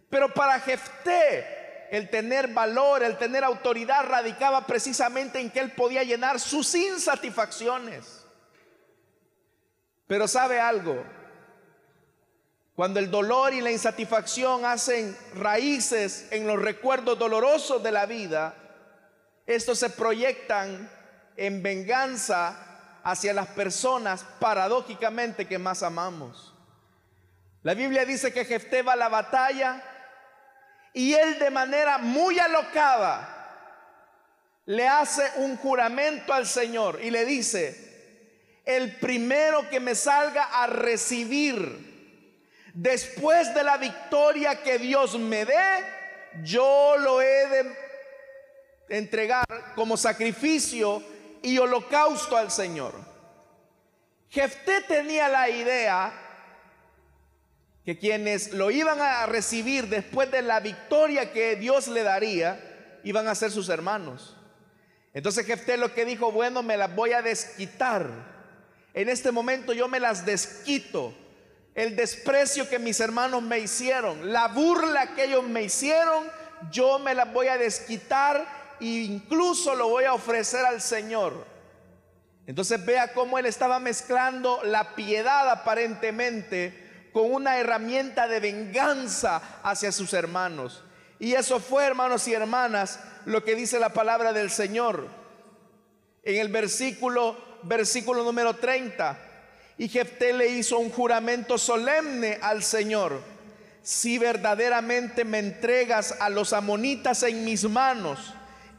Pero 0.08 0.32
para 0.32 0.60
Jefté, 0.60 1.88
el 1.90 2.08
tener 2.08 2.48
valor, 2.48 3.02
el 3.02 3.18
tener 3.18 3.44
autoridad 3.44 4.04
radicaba 4.04 4.66
precisamente 4.66 5.40
en 5.40 5.50
que 5.50 5.60
él 5.60 5.72
podía 5.72 6.04
llenar 6.04 6.38
sus 6.38 6.74
insatisfacciones. 6.74 8.24
Pero 10.06 10.28
sabe 10.28 10.60
algo, 10.60 11.04
cuando 12.74 12.98
el 12.98 13.10
dolor 13.10 13.54
y 13.54 13.60
la 13.60 13.70
insatisfacción 13.70 14.64
hacen 14.64 15.16
raíces 15.34 16.26
en 16.32 16.46
los 16.46 16.60
recuerdos 16.60 17.18
dolorosos 17.18 17.82
de 17.82 17.92
la 17.92 18.04
vida, 18.06 18.54
estos 19.46 19.78
se 19.78 19.90
proyectan 19.90 20.90
en 21.36 21.62
venganza 21.62 23.00
hacia 23.04 23.32
las 23.32 23.48
personas 23.48 24.24
paradójicamente 24.40 25.46
que 25.46 25.58
más 25.58 25.82
amamos. 25.84 26.52
La 27.62 27.74
Biblia 27.74 28.04
dice 28.04 28.32
que 28.32 28.44
Jefté 28.44 28.82
va 28.82 28.94
a 28.94 28.96
la 28.96 29.08
batalla 29.08 29.82
y 30.92 31.14
él 31.14 31.38
de 31.38 31.50
manera 31.50 31.98
muy 31.98 32.38
alocada 32.38 33.30
le 34.66 34.88
hace 34.88 35.22
un 35.36 35.56
juramento 35.58 36.32
al 36.32 36.46
Señor 36.46 36.98
y 37.02 37.10
le 37.10 37.24
dice, 37.24 38.62
el 38.64 38.96
primero 38.96 39.68
que 39.68 39.78
me 39.78 39.94
salga 39.94 40.62
a 40.62 40.66
recibir 40.66 41.93
después 42.74 43.54
de 43.54 43.64
la 43.64 43.78
victoria 43.78 44.62
que 44.62 44.78
Dios 44.78 45.18
me 45.18 45.46
dé, 45.46 45.84
yo 46.42 46.96
lo 46.98 47.22
he 47.22 47.46
de 47.48 47.76
entregar 48.88 49.46
como 49.74 49.96
sacrificio 49.96 51.02
y 51.40 51.56
holocausto 51.58 52.36
al 52.36 52.50
Señor. 52.50 52.92
Jefté 54.28 54.82
tenía 54.82 55.28
la 55.28 55.48
idea 55.48 56.12
que 57.84 57.98
quienes 57.98 58.52
lo 58.52 58.70
iban 58.70 59.00
a 59.00 59.26
recibir 59.26 59.88
después 59.88 60.30
de 60.30 60.42
la 60.42 60.58
victoria 60.58 61.32
que 61.32 61.54
Dios 61.54 61.86
le 61.86 62.02
daría, 62.02 62.98
iban 63.04 63.28
a 63.28 63.34
ser 63.34 63.50
sus 63.50 63.68
hermanos. 63.68 64.36
Entonces 65.12 65.46
Jefté 65.46 65.76
lo 65.76 65.94
que 65.94 66.04
dijo, 66.04 66.32
bueno, 66.32 66.62
me 66.62 66.76
las 66.76 66.92
voy 66.94 67.12
a 67.12 67.22
desquitar. 67.22 68.08
En 68.94 69.08
este 69.08 69.30
momento 69.30 69.72
yo 69.72 69.86
me 69.86 70.00
las 70.00 70.26
desquito. 70.26 71.14
El 71.74 71.96
desprecio 71.96 72.68
que 72.68 72.78
mis 72.78 73.00
hermanos 73.00 73.42
me 73.42 73.58
hicieron, 73.58 74.32
la 74.32 74.48
burla 74.48 75.14
que 75.14 75.24
ellos 75.24 75.44
me 75.44 75.62
hicieron, 75.62 76.24
yo 76.70 76.98
me 76.98 77.14
las 77.14 77.32
voy 77.32 77.48
a 77.48 77.58
desquitar 77.58 78.64
incluso 78.80 79.74
lo 79.74 79.88
voy 79.88 80.04
a 80.04 80.14
ofrecer 80.14 80.64
al 80.64 80.80
Señor. 80.80 81.46
Entonces 82.46 82.84
vea 82.84 83.12
cómo 83.12 83.38
él 83.38 83.46
estaba 83.46 83.78
mezclando 83.78 84.60
la 84.64 84.94
piedad 84.94 85.48
aparentemente 85.50 87.08
con 87.12 87.32
una 87.32 87.58
herramienta 87.58 88.28
de 88.28 88.40
venganza 88.40 89.60
hacia 89.62 89.92
sus 89.92 90.12
hermanos. 90.12 90.82
Y 91.18 91.34
eso 91.34 91.60
fue, 91.60 91.84
hermanos 91.84 92.26
y 92.28 92.34
hermanas, 92.34 93.00
lo 93.24 93.44
que 93.44 93.54
dice 93.54 93.78
la 93.78 93.90
palabra 93.90 94.32
del 94.32 94.50
Señor. 94.50 95.08
En 96.22 96.40
el 96.40 96.48
versículo, 96.48 97.36
versículo 97.62 98.24
número 98.24 98.56
30. 98.56 99.23
Y 99.76 99.88
Jefté 99.88 100.32
le 100.32 100.48
hizo 100.48 100.78
un 100.78 100.90
juramento 100.90 101.58
solemne 101.58 102.38
al 102.40 102.62
Señor. 102.62 103.20
Si 103.82 104.18
verdaderamente 104.18 105.24
me 105.24 105.38
entregas 105.38 106.14
a 106.20 106.30
los 106.30 106.52
amonitas 106.52 107.22
en 107.24 107.44
mis 107.44 107.64
manos, 107.64 108.34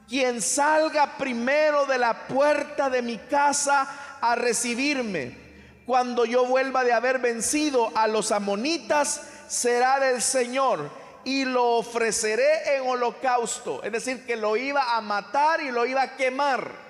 quien 0.08 0.42
salga 0.42 1.18
primero 1.18 1.86
de 1.86 1.98
la 1.98 2.28
puerta 2.28 2.90
de 2.90 3.02
mi 3.02 3.18
casa 3.18 4.18
a 4.22 4.36
recibirme. 4.36 5.38
Cuando 5.86 6.26
yo 6.26 6.46
vuelva 6.46 6.84
de 6.84 6.94
haber 6.94 7.20
vencido 7.20 7.92
a 7.96 8.08
los 8.08 8.32
amonitas, 8.32 9.22
será 9.48 10.00
del 10.00 10.22
Señor 10.22 10.90
y 11.24 11.46
lo 11.46 11.78
ofreceré 11.78 12.78
en 12.78 12.88
holocausto. 12.88 13.84
Es 13.84 13.92
decir, 13.92 14.26
que 14.26 14.36
lo 14.36 14.58
iba 14.58 14.96
a 14.96 15.02
matar 15.02 15.62
y 15.62 15.72
lo 15.72 15.86
iba 15.86 16.02
a 16.02 16.16
quemar. 16.16 16.85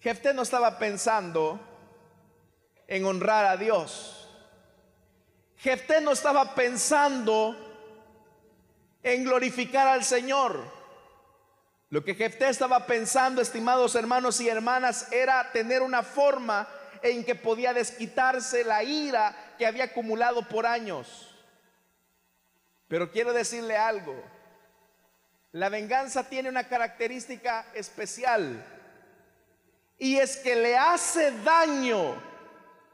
Jefté 0.00 0.32
no 0.32 0.42
estaba 0.42 0.78
pensando 0.78 1.60
en 2.86 3.04
honrar 3.04 3.46
a 3.46 3.56
Dios. 3.56 4.28
Jefté 5.58 6.00
no 6.00 6.12
estaba 6.12 6.54
pensando 6.54 7.56
en 9.02 9.24
glorificar 9.24 9.88
al 9.88 10.04
Señor. 10.04 10.62
Lo 11.90 12.04
que 12.04 12.14
Jefté 12.14 12.48
estaba 12.48 12.86
pensando, 12.86 13.40
estimados 13.40 13.94
hermanos 13.94 14.40
y 14.40 14.48
hermanas, 14.48 15.10
era 15.10 15.50
tener 15.52 15.82
una 15.82 16.02
forma 16.02 16.68
en 17.02 17.24
que 17.24 17.34
podía 17.34 17.72
desquitarse 17.72 18.62
la 18.62 18.84
ira 18.84 19.34
que 19.58 19.66
había 19.66 19.84
acumulado 19.84 20.46
por 20.48 20.66
años. 20.66 21.34
Pero 22.86 23.10
quiero 23.10 23.32
decirle 23.32 23.76
algo, 23.76 24.14
la 25.52 25.68
venganza 25.68 26.28
tiene 26.28 26.48
una 26.48 26.68
característica 26.68 27.66
especial 27.74 28.64
y 29.98 30.18
es 30.18 30.36
que 30.36 30.54
le 30.56 30.76
hace 30.76 31.32
daño 31.42 32.14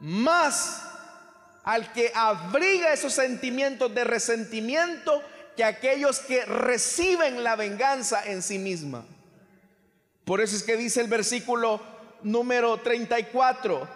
más 0.01 0.83
al 1.63 1.93
que 1.93 2.13
abriga 2.15 2.93
esos 2.93 3.13
sentimientos 3.13 3.95
de 3.95 4.05
resentimiento 4.05 5.23
que 5.57 5.65
aquellos 5.65 6.19
que 6.21 6.45
reciben 6.45 7.45
la 7.45 7.57
venganza 7.57 8.25
en 8.25 8.43
sí 8.43 8.59
misma. 8.59 9.05
Por 10.25 10.41
eso 10.41 10.57
es 10.57 10.63
que 10.63 10.77
dice 10.77 11.01
el 11.01 11.09
versículo 11.09 11.81
número 12.23 12.79
34, 12.79 13.89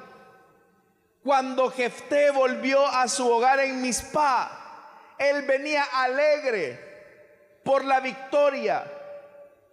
cuando 1.23 1.71
Jefté 1.71 2.31
volvió 2.31 2.87
a 2.87 3.09
su 3.09 3.29
hogar 3.29 3.61
en 3.61 3.81
Mispa, 3.83 5.15
él 5.19 5.43
venía 5.43 5.85
alegre 5.93 6.89
por 7.65 7.85
la 7.85 8.01
victoria, 8.01 8.91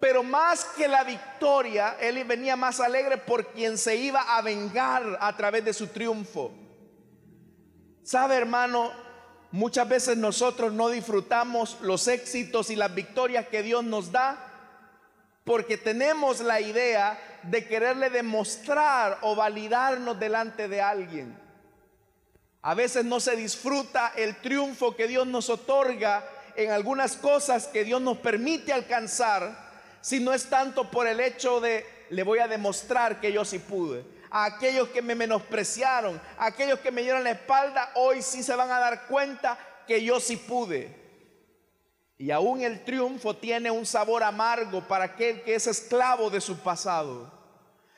pero 0.05 0.21
más 0.21 0.65
que 0.65 0.87
la 0.87 1.03
victoria, 1.03 1.97
él 1.99 2.23
venía 2.25 2.55
más 2.55 2.79
alegre 2.79 3.17
por 3.17 3.47
quien 3.47 3.75
se 3.75 3.95
iba 3.95 4.37
a 4.37 4.43
vengar 4.43 5.17
a 5.19 5.35
través 5.35 5.65
de 5.65 5.73
su 5.73 5.87
triunfo. 5.87 6.53
¿Sabe, 8.03 8.35
hermano? 8.35 8.91
Muchas 9.49 9.89
veces 9.89 10.15
nosotros 10.15 10.71
no 10.73 10.89
disfrutamos 10.89 11.79
los 11.81 12.07
éxitos 12.07 12.69
y 12.69 12.75
las 12.75 12.93
victorias 12.93 13.47
que 13.47 13.63
Dios 13.63 13.83
nos 13.83 14.11
da 14.11 14.37
porque 15.43 15.75
tenemos 15.75 16.39
la 16.39 16.61
idea 16.61 17.17
de 17.41 17.67
quererle 17.67 18.11
demostrar 18.11 19.17
o 19.21 19.35
validarnos 19.35 20.19
delante 20.19 20.67
de 20.67 20.81
alguien. 20.83 21.35
A 22.61 22.75
veces 22.75 23.05
no 23.05 23.19
se 23.19 23.35
disfruta 23.35 24.13
el 24.15 24.35
triunfo 24.35 24.95
que 24.95 25.07
Dios 25.07 25.25
nos 25.25 25.49
otorga 25.49 26.23
en 26.55 26.69
algunas 26.69 27.17
cosas 27.17 27.65
que 27.65 27.83
Dios 27.83 27.99
nos 28.01 28.19
permite 28.19 28.71
alcanzar, 28.71 29.64
si 30.05 30.19
no 30.19 30.33
es 30.33 30.47
tanto 30.51 30.91
por 30.91 31.07
el 31.07 31.19
hecho 31.19 31.59
de 31.59 31.83
le 32.11 32.21
voy 32.21 32.37
a 32.37 32.47
demostrar 32.47 33.19
que 33.19 33.33
yo 33.33 33.43
sí 33.43 33.57
pude 33.57 34.05
a 34.29 34.45
aquellos 34.45 34.89
que 34.89 35.01
me 35.01 35.15
menospreciaron, 35.15 36.21
a 36.37 36.45
aquellos 36.45 36.79
que 36.81 36.91
me 36.91 37.01
dieron 37.01 37.23
la 37.23 37.31
espalda, 37.31 37.89
hoy 37.95 38.21
sí 38.21 38.43
se 38.43 38.55
van 38.55 38.69
a 38.69 38.77
dar 38.77 39.07
cuenta 39.07 39.57
que 39.87 40.03
yo 40.03 40.19
sí 40.19 40.37
pude. 40.37 40.95
Y 42.19 42.29
aún 42.29 42.61
el 42.61 42.83
triunfo 42.85 43.35
tiene 43.35 43.71
un 43.71 43.83
sabor 43.83 44.21
amargo 44.21 44.87
para 44.87 45.05
aquel 45.05 45.41
que 45.41 45.55
es 45.55 45.65
esclavo 45.65 46.29
de 46.29 46.39
su 46.39 46.59
pasado. 46.59 47.31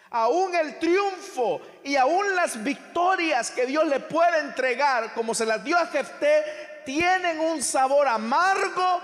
Aún 0.09 0.55
el 0.55 0.79
triunfo 0.79 1.59
y 1.83 1.97
aún 1.97 2.37
las 2.37 2.63
victorias 2.63 3.51
que 3.51 3.65
Dios 3.65 3.85
le 3.85 3.99
puede 3.99 4.39
entregar, 4.39 5.13
como 5.13 5.35
se 5.35 5.45
las 5.45 5.61
dio 5.61 5.77
a 5.77 5.87
Jefté, 5.87 6.45
tienen 6.85 7.37
un 7.41 7.61
sabor 7.61 8.07
amargo 8.07 9.01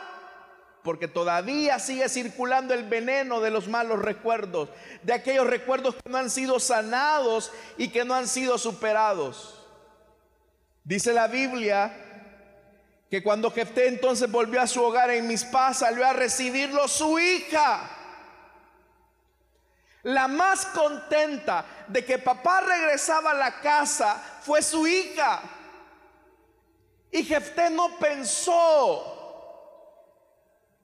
porque 0.83 1.07
todavía 1.07 1.79
sigue 1.79 2.09
circulando 2.09 2.73
el 2.73 2.83
veneno 2.83 3.39
de 3.39 3.51
los 3.51 3.67
malos 3.67 3.99
recuerdos, 3.99 4.69
de 5.01 5.13
aquellos 5.13 5.47
recuerdos 5.47 5.95
que 5.95 6.09
no 6.09 6.17
han 6.17 6.29
sido 6.29 6.59
sanados 6.59 7.51
y 7.77 7.87
que 7.87 8.03
no 8.03 8.13
han 8.13 8.27
sido 8.27 8.57
superados. 8.57 9.65
Dice 10.83 11.13
la 11.13 11.27
Biblia 11.27 11.93
que 13.09 13.23
cuando 13.23 13.51
Jefté 13.51 13.87
entonces 13.87 14.29
volvió 14.29 14.61
a 14.61 14.67
su 14.67 14.83
hogar 14.83 15.09
en 15.11 15.27
Mispa, 15.27 15.73
salió 15.73 16.05
a 16.05 16.13
recibirlo 16.13 16.87
su 16.87 17.17
hija. 17.17 17.89
La 20.01 20.27
más 20.27 20.65
contenta 20.65 21.63
de 21.87 22.03
que 22.03 22.17
papá 22.17 22.59
regresaba 22.59 23.31
a 23.31 23.35
la 23.35 23.61
casa 23.61 24.21
fue 24.41 24.61
su 24.61 24.85
hija. 24.85 25.41
Y 27.11 27.23
Jefté 27.23 27.69
no 27.69 27.97
pensó 27.99 29.12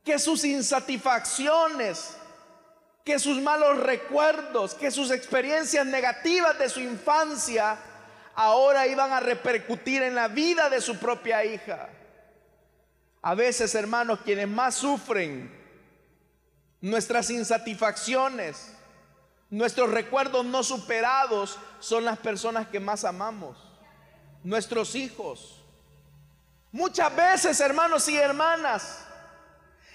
que 0.09 0.17
sus 0.17 0.43
insatisfacciones, 0.43 2.15
que 3.05 3.19
sus 3.19 3.39
malos 3.39 3.77
recuerdos, 3.77 4.73
que 4.73 4.89
sus 4.89 5.11
experiencias 5.11 5.85
negativas 5.85 6.57
de 6.57 6.67
su 6.67 6.79
infancia 6.79 7.77
ahora 8.33 8.87
iban 8.87 9.11
a 9.13 9.19
repercutir 9.19 10.01
en 10.01 10.15
la 10.15 10.27
vida 10.27 10.67
de 10.67 10.81
su 10.81 10.97
propia 10.97 11.45
hija. 11.45 11.89
A 13.21 13.35
veces, 13.35 13.75
hermanos, 13.75 14.21
quienes 14.25 14.47
más 14.47 14.73
sufren 14.73 15.55
nuestras 16.81 17.29
insatisfacciones, 17.29 18.73
nuestros 19.51 19.91
recuerdos 19.91 20.43
no 20.43 20.63
superados, 20.63 21.59
son 21.79 22.03
las 22.03 22.17
personas 22.17 22.67
que 22.67 22.79
más 22.79 23.03
amamos, 23.03 23.59
nuestros 24.43 24.95
hijos. 24.95 25.63
Muchas 26.71 27.15
veces, 27.15 27.59
hermanos 27.59 28.09
y 28.09 28.17
hermanas, 28.17 29.05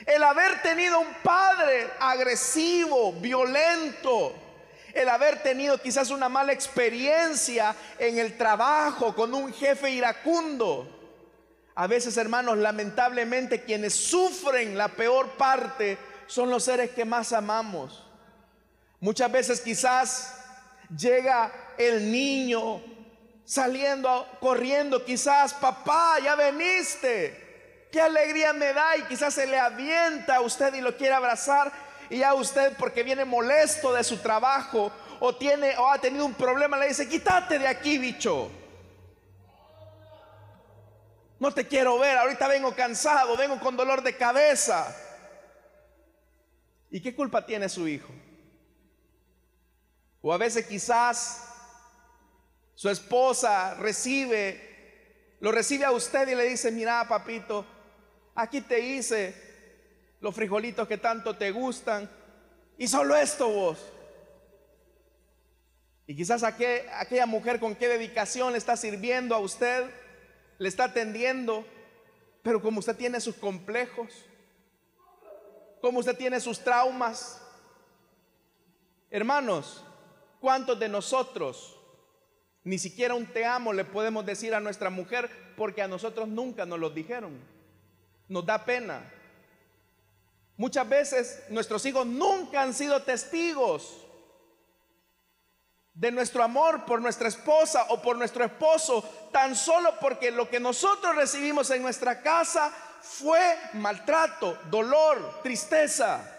el 0.07 0.22
haber 0.22 0.61
tenido 0.62 1.00
un 1.00 1.14
padre 1.22 1.90
agresivo, 1.98 3.12
violento, 3.12 4.35
el 4.92 5.09
haber 5.09 5.42
tenido 5.42 5.78
quizás 5.78 6.11
una 6.11 6.28
mala 6.28 6.52
experiencia 6.52 7.74
en 7.98 8.18
el 8.18 8.37
trabajo 8.37 9.14
con 9.14 9.35
un 9.35 9.52
jefe 9.52 9.90
iracundo. 9.90 10.90
A 11.74 11.87
veces, 11.87 12.16
hermanos, 12.16 12.59
lamentablemente 12.59 13.64
quienes 13.64 13.94
sufren 13.94 14.78
la 14.78 14.88
peor 14.88 15.30
parte 15.30 15.98
son 16.26 16.50
los 16.50 16.64
seres 16.64 16.90
que 16.90 17.04
más 17.04 17.33
amamos. 17.33 18.07
Muchas 19.00 19.30
veces 19.30 19.61
quizás 19.61 20.37
llega 20.96 21.52
el 21.76 22.11
niño 22.11 22.80
saliendo, 23.44 24.26
corriendo, 24.40 25.04
quizás, 25.04 25.52
papá, 25.54 26.18
ya 26.22 26.35
veniste. 26.35 27.43
Qué 27.94 28.00
alegría 28.00 28.52
me 28.52 28.72
da 28.72 28.96
y 28.96 29.02
quizás 29.02 29.35
se 29.35 29.46
le 29.46 29.57
avienta 29.57 30.35
a 30.35 30.40
usted 30.40 30.74
y 30.74 30.80
lo 30.80 30.96
quiere 30.96 31.14
abrazar 31.14 31.70
y 32.11 32.24
a 32.24 32.35
usted 32.35 32.76
porque 32.76 33.04
viene 33.04 33.24
molesto 33.24 33.92
de 33.92 34.02
su 34.02 34.18
trabajo 34.18 34.90
o 35.20 35.37
tiene 35.37 35.76
o 35.78 35.88
ha 35.88 35.98
tenido 36.00 36.26
un 36.26 36.35
problema 36.35 36.76
le 36.76 36.88
dice, 36.88 37.09
"Quítate 37.09 37.57
de 37.57 37.68
aquí, 37.68 37.98
bicho." 37.98 38.50
No 41.38 41.52
te 41.52 41.68
quiero 41.68 41.96
ver, 41.96 42.18
ahorita 42.18 42.48
vengo 42.48 42.74
cansado, 42.74 43.37
vengo 43.37 43.61
con 43.61 43.76
dolor 43.76 44.02
de 44.02 44.16
cabeza. 44.16 44.92
¿Y 46.90 47.00
qué 47.00 47.14
culpa 47.14 47.46
tiene 47.46 47.68
su 47.68 47.87
hijo? 47.87 48.12
O 50.20 50.33
a 50.35 50.37
veces 50.37 50.66
quizás 50.66 51.48
su 52.74 52.90
esposa 52.90 53.74
recibe, 53.74 55.37
lo 55.38 55.52
recibe 55.52 55.85
a 55.85 55.92
usted 55.92 56.26
y 56.26 56.35
le 56.35 56.42
dice, 56.42 56.72
mira 56.72 57.07
papito, 57.09 57.64
aquí 58.35 58.61
te 58.61 58.81
hice 58.81 59.35
los 60.20 60.35
frijolitos 60.35 60.88
que 60.88 60.99
tanto 60.99 61.37
te 61.37 61.51
gustan 61.51 62.11
y 62.77 62.88
solo 62.88 63.16
esto 63.16 63.49
vos. 63.49 63.79
Y 66.07 66.14
quizás 66.14 66.42
aquella 66.42 67.27
mujer 67.27 67.61
con 67.61 67.75
qué 67.75 67.88
dedicación 67.88 68.53
le 68.53 68.59
está 68.59 68.77
sirviendo 68.77 69.35
a 69.35 69.38
usted, 69.38 69.88
le 70.59 70.68
está 70.68 70.85
atendiendo, 70.85 71.64
pero 72.42 72.61
como 72.61 72.81
usted 72.81 72.97
tiene 72.97 73.20
sus 73.20 73.37
complejos, 73.37 74.12
como 75.81 76.01
usted 76.01 76.16
tiene 76.16 76.40
sus 76.40 76.61
traumas, 76.61 77.40
hermanos, 79.11 79.85
¿cuántos 80.40 80.79
de 80.79 80.88
nosotros 80.88 81.79
ni 82.64 82.79
siquiera 82.79 83.14
un 83.14 83.27
te 83.27 83.44
amo 83.44 83.73
le 83.73 83.85
podemos 83.85 84.25
decir 84.27 84.55
a 84.55 84.61
nuestra 84.61 84.90
mujer 84.90 85.31
porque 85.57 85.83
a 85.83 85.88
nosotros 85.88 86.29
nunca 86.29 86.66
nos 86.66 86.79
lo 86.79 86.90
dijeron? 86.90 87.54
Nos 88.28 88.44
da 88.46 88.64
pena. 88.64 89.02
Muchas 90.56 90.88
veces 90.88 91.42
nuestros 91.48 91.84
hijos 91.84 92.06
nunca 92.06 92.62
han 92.62 92.72
sido 92.72 93.02
testigos 93.02 94.04
de 95.94 96.10
nuestro 96.10 96.42
amor 96.42 96.84
por 96.84 97.00
nuestra 97.00 97.28
esposa 97.28 97.87
o 97.90 98.02
por 98.02 98.16
nuestro 98.16 98.44
esposo, 98.44 99.02
tan 99.32 99.54
solo 99.54 99.94
porque 100.00 100.30
lo 100.30 100.48
que 100.48 100.58
nosotros 100.58 101.14
recibimos 101.14 101.70
en 101.70 101.82
nuestra 101.82 102.20
casa 102.20 102.72
fue 103.00 103.58
maltrato, 103.74 104.58
dolor, 104.70 105.40
tristeza. 105.42 106.30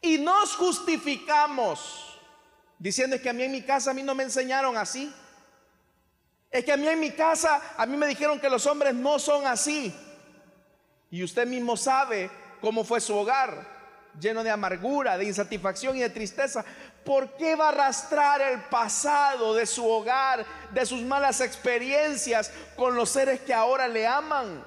Y 0.00 0.18
nos 0.18 0.56
justificamos 0.56 2.18
diciendo 2.78 3.20
que 3.20 3.30
a 3.30 3.32
mí 3.32 3.44
en 3.44 3.52
mi 3.52 3.62
casa 3.62 3.92
a 3.92 3.94
mí 3.94 4.02
no 4.02 4.14
me 4.14 4.24
enseñaron 4.24 4.76
así. 4.76 5.12
Es 6.50 6.64
que 6.64 6.72
a 6.72 6.76
mí 6.76 6.86
en 6.86 7.00
mi 7.00 7.12
casa 7.12 7.74
a 7.76 7.86
mí 7.86 7.96
me 7.96 8.06
dijeron 8.06 8.40
que 8.40 8.50
los 8.50 8.66
hombres 8.66 8.94
no 8.94 9.18
son 9.18 9.46
así. 9.46 9.94
Y 11.12 11.22
usted 11.22 11.46
mismo 11.46 11.76
sabe 11.76 12.30
cómo 12.62 12.84
fue 12.84 12.98
su 12.98 13.14
hogar, 13.14 13.68
lleno 14.18 14.42
de 14.42 14.50
amargura, 14.50 15.18
de 15.18 15.26
insatisfacción 15.26 15.94
y 15.94 16.00
de 16.00 16.08
tristeza. 16.08 16.64
¿Por 17.04 17.36
qué 17.36 17.54
va 17.54 17.66
a 17.66 17.68
arrastrar 17.68 18.40
el 18.40 18.60
pasado 18.62 19.54
de 19.54 19.66
su 19.66 19.86
hogar, 19.86 20.46
de 20.70 20.86
sus 20.86 21.02
malas 21.02 21.42
experiencias 21.42 22.50
con 22.76 22.94
los 22.96 23.10
seres 23.10 23.40
que 23.42 23.52
ahora 23.52 23.88
le 23.88 24.06
aman? 24.06 24.64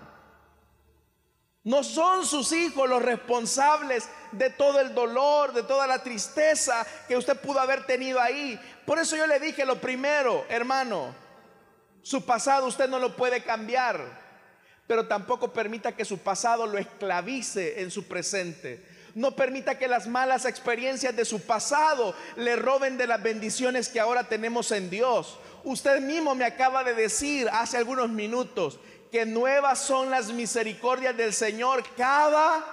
No 1.63 1.84
son 1.84 2.27
sus 2.27 2.51
hijos 2.51 2.88
los 2.88 3.01
responsables 3.01 4.08
de 4.31 4.51
todo 4.51 4.79
el 4.79 4.93
dolor, 4.93 5.51
de 5.51 5.63
toda 5.63 5.88
la 5.88 6.03
tristeza 6.03 6.86
que 7.08 7.17
usted 7.17 7.39
pudo 7.39 7.60
haber 7.60 7.88
tenido 7.88 8.21
ahí. 8.21 8.60
Por 8.86 8.99
eso 8.99 9.15
yo 9.15 9.25
le 9.25 9.39
dije 9.39 9.65
lo 9.65 9.81
primero, 9.81 10.45
hermano, 10.47 11.15
su 12.03 12.23
pasado 12.23 12.67
usted 12.67 12.88
no 12.88 12.99
lo 12.99 13.15
puede 13.15 13.43
cambiar 13.43 14.24
pero 14.88 15.08
tampoco 15.08 15.52
permita 15.52 15.95
que 15.95 16.06
su 16.06 16.19
pasado 16.19 16.67
lo 16.67 16.78
esclavice 16.78 17.82
en 17.82 17.91
su 17.91 18.08
presente. 18.08 18.84
No 19.15 19.32
permita 19.36 19.80
que 19.80 19.88
las 19.88 20.08
malas 20.08 20.45
experiencias 20.45 21.15
de 21.15 21.26
su 21.26 21.41
pasado 21.41 22.13
le 22.36 22.56
roben 22.56 22.98
de 22.98 23.08
las 23.08 23.24
bendiciones 23.24 23.88
que 23.88 24.00
ahora 24.00 24.26
tenemos 24.26 24.71
en 24.71 24.89
Dios. 24.89 25.39
Usted 25.63 26.02
mismo 26.02 26.36
me 26.36 26.45
acaba 26.45 26.84
de 26.84 26.93
decir 26.93 27.50
hace 27.52 27.78
algunos 27.78 28.10
minutos 28.10 28.80
que 29.12 29.26
nuevas 29.26 29.80
son 29.80 30.10
las 30.10 30.32
misericordias 30.32 31.15
del 31.15 31.32
Señor 31.34 31.84
cada 31.95 32.65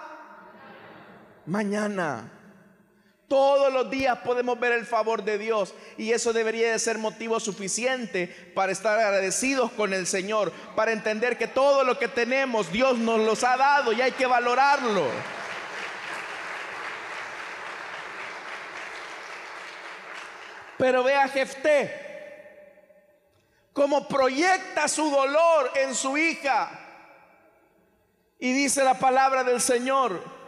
mañana. 1.47 2.42
Todos 3.33 3.73
los 3.73 3.89
días 3.89 4.19
podemos 4.19 4.61
ver 4.61 4.73
el 4.73 4.85
favor 4.85 5.25
de 5.25 5.39
Dios 5.39 5.75
y 5.97 6.13
eso 6.13 6.35
debería 6.35 6.71
de 6.71 6.79
ser 6.79 6.99
motivo 6.99 7.41
suficiente 7.41 8.27
para 8.55 8.73
estar 8.73 8.99
agradecidos 8.99 9.73
con 9.73 9.95
el 9.95 10.07
Señor, 10.07 10.53
para 10.77 10.93
entender 10.93 11.39
que 11.39 11.47
todo 11.47 11.83
lo 11.83 11.99
que 11.99 12.09
tenemos 12.09 12.71
Dios 12.71 12.99
nos 12.99 13.21
los 13.21 13.43
ha 13.43 13.57
dado 13.57 13.91
y 13.95 14.03
hay 14.03 14.13
que 14.13 14.27
valorarlo. 14.27 15.07
Pero 20.77 21.03
vea 21.03 21.27
Jefté 21.27 21.91
cómo 23.73 24.07
proyecta 24.09 24.89
su 24.89 25.11
dolor 25.11 25.71
en 25.77 25.95
su 25.95 26.19
hija. 26.19 26.69
Y 28.39 28.53
dice 28.53 28.85
la 28.85 28.99
palabra 28.99 29.43
del 29.43 29.63
Señor, 29.63 30.42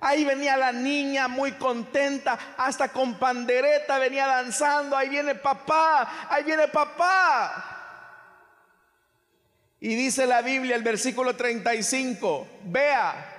Ahí 0.00 0.24
venía 0.24 0.56
la 0.56 0.72
niña 0.72 1.26
muy 1.28 1.52
contenta, 1.52 2.38
hasta 2.56 2.88
con 2.88 3.18
pandereta 3.18 3.98
venía 3.98 4.26
danzando. 4.26 4.96
Ahí 4.96 5.08
viene 5.08 5.34
papá, 5.34 6.28
ahí 6.28 6.44
viene 6.44 6.68
papá. 6.68 7.72
Y 9.80 9.94
dice 9.94 10.26
la 10.26 10.42
Biblia, 10.42 10.74
el 10.74 10.82
versículo 10.82 11.36
35, 11.36 12.48
vea, 12.64 13.36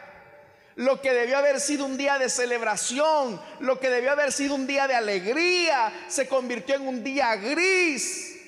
lo 0.75 1.01
que 1.01 1.11
debió 1.11 1.39
haber 1.39 1.59
sido 1.59 1.85
un 1.85 1.97
día 1.97 2.19
de 2.19 2.29
celebración, 2.29 3.41
lo 3.59 3.79
que 3.79 3.89
debió 3.89 4.11
haber 4.11 4.31
sido 4.31 4.53
un 4.53 4.67
día 4.67 4.87
de 4.87 4.93
alegría, 4.93 5.91
se 6.07 6.27
convirtió 6.27 6.75
en 6.75 6.87
un 6.87 7.03
día 7.03 7.35
gris, 7.35 8.39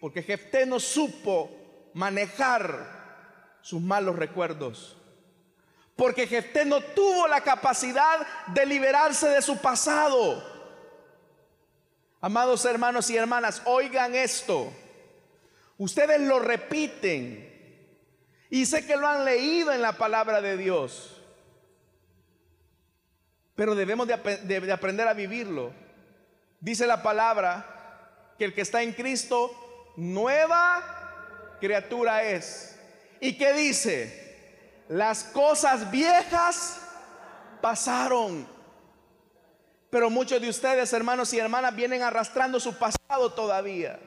porque 0.00 0.22
Jefté 0.22 0.66
no 0.66 0.80
supo 0.80 1.50
manejar 1.94 2.98
sus 3.62 3.80
malos 3.80 4.16
recuerdos. 4.16 4.97
Porque 5.98 6.28
Jefté 6.28 6.64
no 6.64 6.80
tuvo 6.80 7.26
la 7.26 7.40
capacidad 7.40 8.24
de 8.46 8.64
liberarse 8.64 9.28
de 9.30 9.42
su 9.42 9.58
pasado. 9.58 10.40
Amados 12.20 12.64
hermanos 12.66 13.10
y 13.10 13.16
hermanas, 13.16 13.62
oigan 13.64 14.14
esto. 14.14 14.72
Ustedes 15.76 16.20
lo 16.20 16.38
repiten. 16.38 17.52
Y 18.48 18.64
sé 18.64 18.86
que 18.86 18.96
lo 18.96 19.08
han 19.08 19.24
leído 19.24 19.72
en 19.72 19.82
la 19.82 19.94
palabra 19.94 20.40
de 20.40 20.56
Dios. 20.56 21.20
Pero 23.56 23.74
debemos 23.74 24.06
de, 24.06 24.16
de 24.16 24.72
aprender 24.72 25.08
a 25.08 25.14
vivirlo. 25.14 25.72
Dice 26.60 26.86
la 26.86 27.02
palabra 27.02 28.34
que 28.38 28.44
el 28.44 28.54
que 28.54 28.60
está 28.60 28.84
en 28.84 28.92
Cristo, 28.92 29.50
nueva 29.96 31.56
criatura 31.60 32.22
es. 32.22 32.78
¿Y 33.20 33.36
qué 33.36 33.52
dice? 33.52 34.27
Las 34.88 35.24
cosas 35.24 35.90
viejas 35.90 36.80
pasaron. 37.60 38.46
Pero 39.90 40.10
muchos 40.10 40.40
de 40.40 40.48
ustedes, 40.48 40.92
hermanos 40.92 41.32
y 41.32 41.38
hermanas, 41.38 41.74
vienen 41.74 42.02
arrastrando 42.02 42.60
su 42.60 42.74
pasado 42.76 43.32
todavía. 43.32 43.98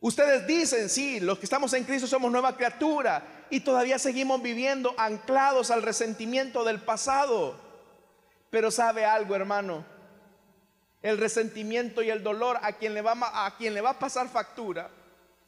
Ustedes 0.00 0.46
dicen, 0.46 0.88
sí, 0.88 1.18
los 1.18 1.38
que 1.38 1.46
estamos 1.46 1.72
en 1.72 1.84
Cristo 1.84 2.06
somos 2.06 2.30
nueva 2.30 2.56
criatura 2.56 3.46
y 3.50 3.60
todavía 3.60 3.98
seguimos 3.98 4.40
viviendo 4.40 4.94
anclados 4.96 5.70
al 5.70 5.82
resentimiento 5.82 6.62
del 6.64 6.80
pasado. 6.80 7.58
Pero 8.50 8.70
sabe 8.70 9.04
algo, 9.04 9.34
hermano, 9.34 9.84
el 11.02 11.18
resentimiento 11.18 12.02
y 12.02 12.10
el 12.10 12.22
dolor 12.22 12.58
a 12.62 12.72
quien 12.72 12.94
le 12.94 13.02
va 13.02 13.14
a, 13.16 13.56
quien 13.56 13.74
le 13.74 13.80
va 13.80 13.90
a 13.90 13.98
pasar 13.98 14.28
factura 14.28 14.90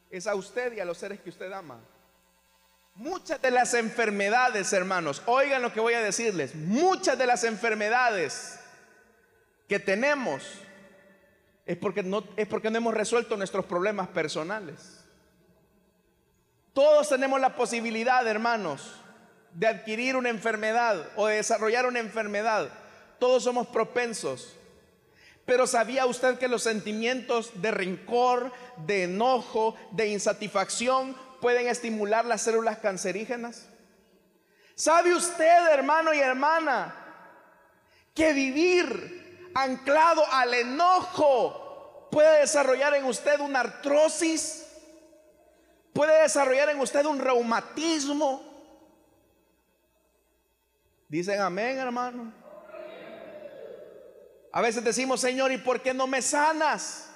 es 0.09 0.27
a 0.27 0.35
usted 0.35 0.73
y 0.73 0.79
a 0.81 0.85
los 0.85 0.97
seres 0.97 1.21
que 1.21 1.29
usted 1.29 1.51
ama. 1.51 1.79
Muchas 2.95 3.41
de 3.41 3.51
las 3.51 3.73
enfermedades, 3.73 4.73
hermanos, 4.73 5.21
oigan 5.25 5.61
lo 5.61 5.73
que 5.73 5.79
voy 5.79 5.93
a 5.93 6.01
decirles, 6.01 6.55
muchas 6.55 7.17
de 7.17 7.25
las 7.25 7.43
enfermedades 7.43 8.59
que 9.67 9.79
tenemos 9.79 10.43
es 11.65 11.77
porque 11.77 12.03
no, 12.03 12.23
es 12.35 12.47
porque 12.47 12.69
no 12.69 12.77
hemos 12.77 12.93
resuelto 12.93 13.37
nuestros 13.37 13.65
problemas 13.65 14.09
personales. 14.09 15.05
Todos 16.73 17.09
tenemos 17.09 17.39
la 17.39 17.55
posibilidad, 17.55 18.25
hermanos, 18.27 18.95
de 19.53 19.67
adquirir 19.67 20.15
una 20.15 20.29
enfermedad 20.29 21.09
o 21.15 21.27
de 21.27 21.35
desarrollar 21.37 21.85
una 21.85 21.99
enfermedad. 21.99 22.69
Todos 23.19 23.43
somos 23.43 23.67
propensos. 23.67 24.55
Pero 25.45 25.67
¿sabía 25.67 26.05
usted 26.05 26.37
que 26.37 26.47
los 26.47 26.63
sentimientos 26.63 27.51
de 27.61 27.71
rencor, 27.71 28.51
de 28.85 29.03
enojo, 29.03 29.75
de 29.91 30.07
insatisfacción 30.09 31.15
pueden 31.41 31.67
estimular 31.67 32.23
las 32.25 32.43
células 32.43 32.77
cancerígenas? 32.77 33.67
¿Sabe 34.75 35.13
usted, 35.13 35.67
hermano 35.71 36.13
y 36.13 36.19
hermana, 36.19 36.95
que 38.13 38.33
vivir 38.33 39.51
anclado 39.53 40.23
al 40.31 40.53
enojo 40.53 42.07
puede 42.11 42.39
desarrollar 42.41 42.93
en 42.93 43.05
usted 43.05 43.39
una 43.39 43.59
artrosis? 43.61 44.67
¿Puede 45.93 46.21
desarrollar 46.21 46.69
en 46.69 46.79
usted 46.79 47.05
un 47.05 47.19
reumatismo? 47.19 48.41
Dicen 51.09 51.41
amén, 51.41 51.77
hermano. 51.77 52.31
A 54.53 54.61
veces 54.61 54.83
decimos, 54.83 55.21
Señor, 55.21 55.51
¿y 55.51 55.57
por 55.57 55.81
qué 55.81 55.93
no 55.93 56.07
me 56.07 56.21
sanas? 56.21 57.09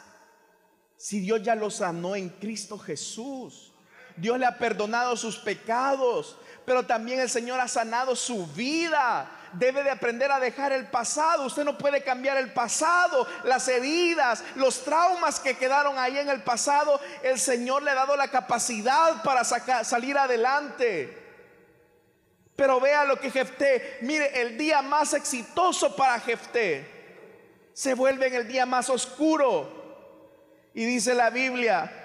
Si 0.97 1.19
Dios 1.19 1.41
ya 1.43 1.55
lo 1.55 1.69
sanó 1.69 2.15
en 2.15 2.29
Cristo 2.29 2.77
Jesús. 2.77 3.74
Dios 4.17 4.39
le 4.39 4.45
ha 4.45 4.57
perdonado 4.57 5.17
sus 5.17 5.37
pecados, 5.37 6.37
pero 6.65 6.85
también 6.85 7.19
el 7.19 7.29
Señor 7.29 7.59
ha 7.59 7.67
sanado 7.67 8.15
su 8.15 8.47
vida. 8.47 9.29
Debe 9.53 9.83
de 9.83 9.91
aprender 9.91 10.31
a 10.31 10.39
dejar 10.39 10.71
el 10.71 10.87
pasado. 10.87 11.45
Usted 11.45 11.63
no 11.63 11.77
puede 11.77 12.03
cambiar 12.03 12.37
el 12.37 12.51
pasado, 12.51 13.27
las 13.43 13.67
heridas, 13.67 14.43
los 14.55 14.83
traumas 14.83 15.39
que 15.39 15.57
quedaron 15.57 15.97
ahí 15.97 16.17
en 16.17 16.29
el 16.29 16.43
pasado. 16.43 16.99
El 17.23 17.39
Señor 17.39 17.83
le 17.83 17.91
ha 17.91 17.95
dado 17.95 18.17
la 18.17 18.29
capacidad 18.29 19.23
para 19.23 19.43
salir 19.43 20.17
adelante. 20.17 21.23
Pero 22.55 22.79
vea 22.79 23.05
lo 23.05 23.19
que 23.19 23.31
Jefté, 23.31 23.99
mire, 24.01 24.41
el 24.41 24.57
día 24.57 24.81
más 24.81 25.13
exitoso 25.13 25.95
para 25.95 26.19
Jefté 26.19 26.95
se 27.73 27.93
vuelve 27.93 28.27
en 28.27 28.35
el 28.35 28.47
día 28.47 28.65
más 28.65 28.89
oscuro. 28.89 29.83
Y 30.73 30.85
dice 30.85 31.13
la 31.13 31.29
Biblia 31.29 32.04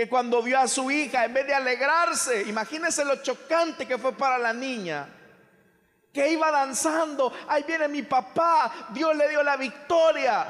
que 0.00 0.08
cuando 0.08 0.42
vio 0.42 0.58
a 0.58 0.66
su 0.66 0.90
hija, 0.90 1.26
en 1.26 1.34
vez 1.34 1.46
de 1.46 1.52
alegrarse, 1.52 2.44
imagínese 2.44 3.04
lo 3.04 3.16
chocante 3.16 3.86
que 3.86 3.98
fue 3.98 4.14
para 4.14 4.38
la 4.38 4.54
niña, 4.54 5.06
que 6.10 6.26
iba 6.30 6.50
danzando, 6.50 7.30
ahí 7.46 7.64
viene 7.64 7.86
mi 7.86 8.00
papá, 8.00 8.88
Dios 8.94 9.14
le 9.14 9.28
dio 9.28 9.42
la 9.42 9.58
victoria. 9.58 10.46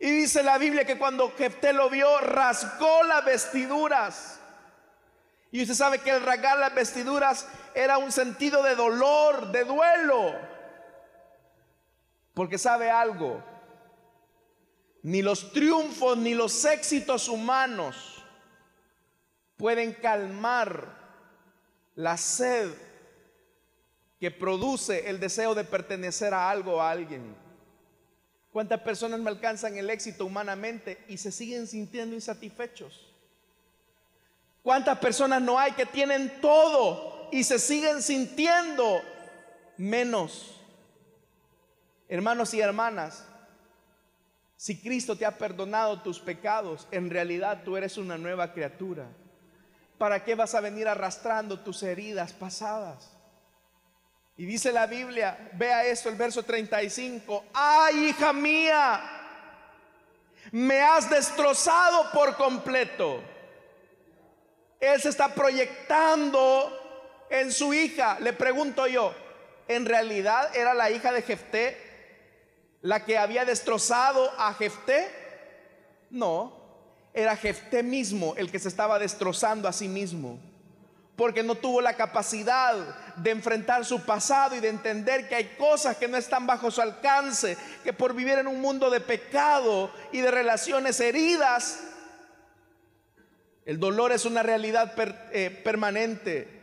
Y 0.00 0.10
dice 0.10 0.42
la 0.42 0.58
Biblia 0.58 0.84
que 0.84 0.98
cuando 0.98 1.32
Jefté 1.36 1.72
lo 1.72 1.88
vio, 1.88 2.18
rasgó 2.18 3.04
las 3.04 3.24
vestiduras. 3.24 4.40
Y 5.52 5.62
usted 5.62 5.74
sabe 5.74 6.00
que 6.00 6.10
el 6.10 6.24
rasgar 6.24 6.58
las 6.58 6.74
vestiduras 6.74 7.46
era 7.72 7.98
un 7.98 8.10
sentido 8.10 8.64
de 8.64 8.74
dolor, 8.74 9.52
de 9.52 9.62
duelo. 9.62 10.34
Porque 12.34 12.58
sabe 12.58 12.90
algo, 12.90 13.40
ni 15.02 15.22
los 15.22 15.52
triunfos 15.52 16.16
ni 16.18 16.34
los 16.34 16.64
éxitos 16.64 17.28
humanos 17.28 18.22
pueden 19.56 19.92
calmar 19.92 21.00
la 21.94 22.16
sed 22.16 22.70
que 24.18 24.30
produce 24.30 25.08
el 25.08 25.18
deseo 25.18 25.54
de 25.54 25.64
pertenecer 25.64 26.32
a 26.32 26.48
algo 26.48 26.74
o 26.74 26.80
a 26.80 26.90
alguien. 26.90 27.34
¿Cuántas 28.52 28.80
personas 28.80 29.18
me 29.18 29.30
alcanzan 29.30 29.76
el 29.76 29.90
éxito 29.90 30.24
humanamente 30.24 31.04
y 31.08 31.16
se 31.16 31.32
siguen 31.32 31.66
sintiendo 31.66 32.14
insatisfechos? 32.14 33.12
¿Cuántas 34.62 34.98
personas 34.98 35.42
no 35.42 35.58
hay 35.58 35.72
que 35.72 35.86
tienen 35.86 36.40
todo 36.40 37.28
y 37.32 37.42
se 37.42 37.58
siguen 37.58 38.02
sintiendo 38.02 39.02
menos. 39.76 40.60
Hermanos 42.08 42.52
y 42.54 42.60
hermanas, 42.60 43.24
si 44.62 44.80
Cristo 44.80 45.16
te 45.16 45.26
ha 45.26 45.36
perdonado 45.36 46.02
tus 46.02 46.20
pecados, 46.20 46.86
en 46.92 47.10
realidad 47.10 47.62
tú 47.64 47.76
eres 47.76 47.96
una 47.96 48.16
nueva 48.16 48.52
criatura. 48.52 49.08
¿Para 49.98 50.22
qué 50.22 50.36
vas 50.36 50.54
a 50.54 50.60
venir 50.60 50.86
arrastrando 50.86 51.58
tus 51.58 51.82
heridas 51.82 52.32
pasadas? 52.32 53.10
Y 54.36 54.46
dice 54.46 54.70
la 54.70 54.86
Biblia, 54.86 55.50
vea 55.54 55.84
esto, 55.86 56.08
el 56.08 56.14
verso 56.14 56.44
35, 56.44 57.46
ay 57.52 58.10
hija 58.10 58.32
mía, 58.32 59.00
me 60.52 60.80
has 60.80 61.10
destrozado 61.10 62.12
por 62.12 62.36
completo. 62.36 63.20
Él 64.78 65.00
se 65.00 65.08
está 65.08 65.34
proyectando 65.34 67.26
en 67.28 67.50
su 67.50 67.74
hija. 67.74 68.20
Le 68.20 68.32
pregunto 68.32 68.86
yo, 68.86 69.12
¿en 69.66 69.86
realidad 69.86 70.54
era 70.54 70.72
la 70.72 70.88
hija 70.88 71.10
de 71.10 71.22
Jefté 71.22 71.91
la 72.82 73.04
que 73.04 73.16
había 73.16 73.44
destrozado 73.44 74.30
a 74.38 74.52
Jefté? 74.54 75.08
No, 76.10 76.52
era 77.14 77.36
Jefté 77.36 77.82
mismo 77.82 78.34
el 78.36 78.50
que 78.50 78.58
se 78.58 78.68
estaba 78.68 78.98
destrozando 78.98 79.68
a 79.68 79.72
sí 79.72 79.88
mismo. 79.88 80.38
Porque 81.16 81.42
no 81.42 81.54
tuvo 81.54 81.80
la 81.80 81.94
capacidad 81.94 82.74
de 83.16 83.30
enfrentar 83.30 83.84
su 83.84 84.04
pasado 84.04 84.56
y 84.56 84.60
de 84.60 84.68
entender 84.68 85.28
que 85.28 85.34
hay 85.34 85.56
cosas 85.58 85.96
que 85.96 86.08
no 86.08 86.16
están 86.16 86.46
bajo 86.46 86.70
su 86.70 86.80
alcance, 86.80 87.56
que 87.84 87.92
por 87.92 88.14
vivir 88.14 88.38
en 88.38 88.48
un 88.48 88.60
mundo 88.60 88.90
de 88.90 89.00
pecado 89.00 89.90
y 90.10 90.20
de 90.20 90.30
relaciones 90.30 90.98
heridas, 91.00 91.84
el 93.64 93.78
dolor 93.78 94.10
es 94.10 94.24
una 94.24 94.42
realidad 94.42 94.94
eh, 95.32 95.50
permanente. 95.62 96.60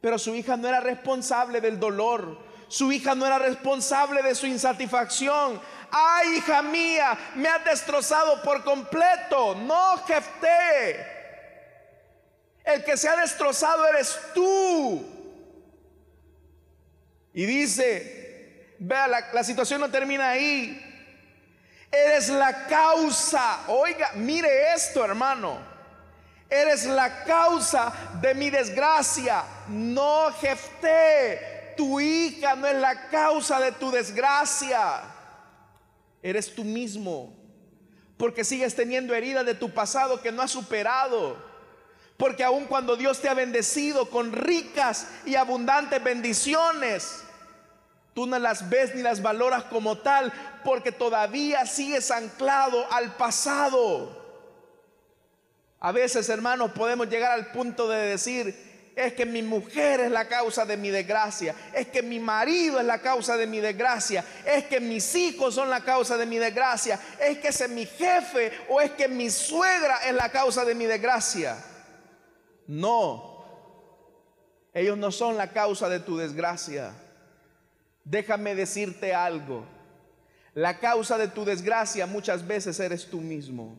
Pero 0.00 0.18
su 0.18 0.34
hija 0.34 0.56
no 0.56 0.68
era 0.68 0.80
responsable 0.80 1.60
del 1.60 1.80
dolor. 1.80 2.45
Su 2.68 2.90
hija 2.90 3.14
no 3.14 3.26
era 3.26 3.38
responsable 3.38 4.22
de 4.22 4.34
su 4.34 4.46
insatisfacción. 4.46 5.60
Ay, 5.90 6.36
hija 6.36 6.62
mía, 6.62 7.16
me 7.34 7.48
has 7.48 7.64
destrozado 7.64 8.42
por 8.42 8.64
completo. 8.64 9.54
No, 9.54 9.98
Jefté. 10.04 11.14
El 12.64 12.82
que 12.84 12.96
se 12.96 13.08
ha 13.08 13.16
destrozado 13.16 13.86
eres 13.86 14.18
tú. 14.34 15.06
Y 17.32 17.46
dice, 17.46 18.74
vea, 18.78 19.06
la, 19.06 19.32
la 19.32 19.44
situación 19.44 19.80
no 19.80 19.90
termina 19.90 20.30
ahí. 20.30 20.82
Eres 21.92 22.28
la 22.28 22.66
causa. 22.66 23.60
Oiga, 23.68 24.10
mire 24.14 24.74
esto, 24.74 25.04
hermano. 25.04 25.58
Eres 26.48 26.84
la 26.86 27.24
causa 27.24 27.92
de 28.20 28.34
mi 28.34 28.50
desgracia. 28.50 29.44
No, 29.68 30.32
Jefté, 30.32 31.55
tu 31.76 32.00
hija 32.00 32.56
no 32.56 32.66
es 32.66 32.76
la 32.76 33.08
causa 33.08 33.60
de 33.60 33.72
tu 33.72 33.90
desgracia. 33.90 35.02
Eres 36.22 36.54
tú 36.54 36.64
mismo. 36.64 37.34
Porque 38.16 38.44
sigues 38.44 38.74
teniendo 38.74 39.14
heridas 39.14 39.44
de 39.44 39.54
tu 39.54 39.70
pasado 39.72 40.22
que 40.22 40.32
no 40.32 40.42
has 40.42 40.50
superado. 40.50 41.36
Porque 42.16 42.42
aun 42.42 42.64
cuando 42.64 42.96
Dios 42.96 43.20
te 43.20 43.28
ha 43.28 43.34
bendecido 43.34 44.08
con 44.08 44.32
ricas 44.32 45.08
y 45.26 45.34
abundantes 45.34 46.02
bendiciones, 46.02 47.22
tú 48.14 48.26
no 48.26 48.38
las 48.38 48.70
ves 48.70 48.94
ni 48.94 49.02
las 49.02 49.20
valoras 49.20 49.64
como 49.64 49.98
tal 49.98 50.32
porque 50.64 50.92
todavía 50.92 51.66
sigues 51.66 52.10
anclado 52.10 52.90
al 52.90 53.16
pasado. 53.16 54.24
A 55.78 55.92
veces, 55.92 56.28
hermanos, 56.30 56.72
podemos 56.72 57.08
llegar 57.08 57.32
al 57.32 57.52
punto 57.52 57.88
de 57.88 57.98
decir, 57.98 58.65
es 58.96 59.12
que 59.12 59.26
mi 59.26 59.42
mujer 59.42 60.00
es 60.00 60.10
la 60.10 60.26
causa 60.26 60.64
de 60.64 60.78
mi 60.78 60.88
desgracia, 60.88 61.54
es 61.74 61.88
que 61.88 62.02
mi 62.02 62.18
marido 62.18 62.80
es 62.80 62.86
la 62.86 62.98
causa 62.98 63.36
de 63.36 63.46
mi 63.46 63.60
desgracia, 63.60 64.24
es 64.46 64.64
que 64.64 64.80
mis 64.80 65.14
hijos 65.14 65.54
son 65.54 65.68
la 65.68 65.82
causa 65.82 66.16
de 66.16 66.24
mi 66.24 66.38
desgracia, 66.38 66.98
es 67.20 67.36
que 67.38 67.48
ese 67.48 67.66
es 67.66 67.70
mi 67.70 67.84
jefe 67.84 68.52
o 68.70 68.80
es 68.80 68.92
que 68.92 69.06
mi 69.06 69.28
suegra 69.28 69.98
es 69.98 70.14
la 70.14 70.30
causa 70.30 70.64
de 70.64 70.74
mi 70.74 70.86
desgracia. 70.86 71.62
No, 72.66 73.44
ellos 74.72 74.96
no 74.96 75.12
son 75.12 75.36
la 75.36 75.52
causa 75.52 75.90
de 75.90 76.00
tu 76.00 76.16
desgracia. 76.16 76.94
Déjame 78.02 78.54
decirte 78.54 79.14
algo. 79.14 79.66
La 80.54 80.78
causa 80.78 81.18
de 81.18 81.28
tu 81.28 81.44
desgracia 81.44 82.06
muchas 82.06 82.46
veces 82.46 82.80
eres 82.80 83.10
tú 83.10 83.20
mismo. 83.20 83.76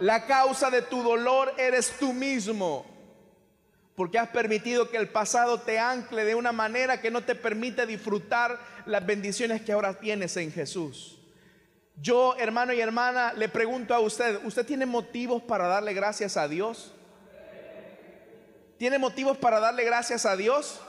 La 0.00 0.26
causa 0.26 0.70
de 0.70 0.82
tu 0.82 1.04
dolor 1.04 1.54
eres 1.56 1.92
tú 2.00 2.12
mismo. 2.12 2.91
Porque 4.02 4.18
has 4.18 4.30
permitido 4.30 4.90
que 4.90 4.96
el 4.96 5.08
pasado 5.10 5.60
te 5.60 5.78
ancle 5.78 6.24
de 6.24 6.34
una 6.34 6.50
manera 6.50 7.00
que 7.00 7.12
no 7.12 7.22
te 7.22 7.36
permite 7.36 7.86
disfrutar 7.86 8.58
las 8.84 9.06
bendiciones 9.06 9.62
que 9.62 9.70
ahora 9.70 9.94
tienes 9.94 10.36
en 10.36 10.50
Jesús. 10.50 11.20
Yo, 12.00 12.34
hermano 12.36 12.72
y 12.72 12.80
hermana, 12.80 13.32
le 13.32 13.48
pregunto 13.48 13.94
a 13.94 14.00
usted, 14.00 14.44
¿usted 14.44 14.66
tiene 14.66 14.86
motivos 14.86 15.40
para 15.40 15.68
darle 15.68 15.94
gracias 15.94 16.36
a 16.36 16.48
Dios? 16.48 16.92
¿Tiene 18.76 18.98
motivos 18.98 19.36
para 19.36 19.60
darle 19.60 19.84
gracias 19.84 20.26
a 20.26 20.34
Dios? 20.34 20.80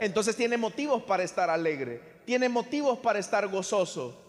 Entonces 0.00 0.34
tiene 0.34 0.56
motivos 0.56 1.04
para 1.04 1.22
estar 1.22 1.48
alegre, 1.50 2.02
tiene 2.24 2.48
motivos 2.48 2.98
para 2.98 3.20
estar 3.20 3.46
gozoso. 3.46 4.20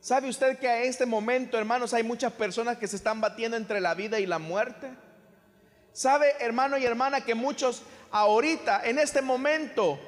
¿Sabe 0.00 0.30
usted 0.30 0.58
que 0.58 0.66
a 0.66 0.82
este 0.82 1.04
momento, 1.04 1.58
hermanos, 1.58 1.92
hay 1.92 2.04
muchas 2.04 2.32
personas 2.32 2.78
que 2.78 2.88
se 2.88 2.96
están 2.96 3.20
batiendo 3.20 3.58
entre 3.58 3.82
la 3.82 3.92
vida 3.92 4.18
y 4.18 4.24
la 4.24 4.38
muerte? 4.38 4.88
¿Sabe, 5.98 6.36
hermano 6.38 6.78
y 6.78 6.86
hermana, 6.86 7.22
que 7.22 7.34
muchos 7.34 7.82
ahorita, 8.12 8.82
en 8.84 9.00
este 9.00 9.20
momento, 9.20 9.98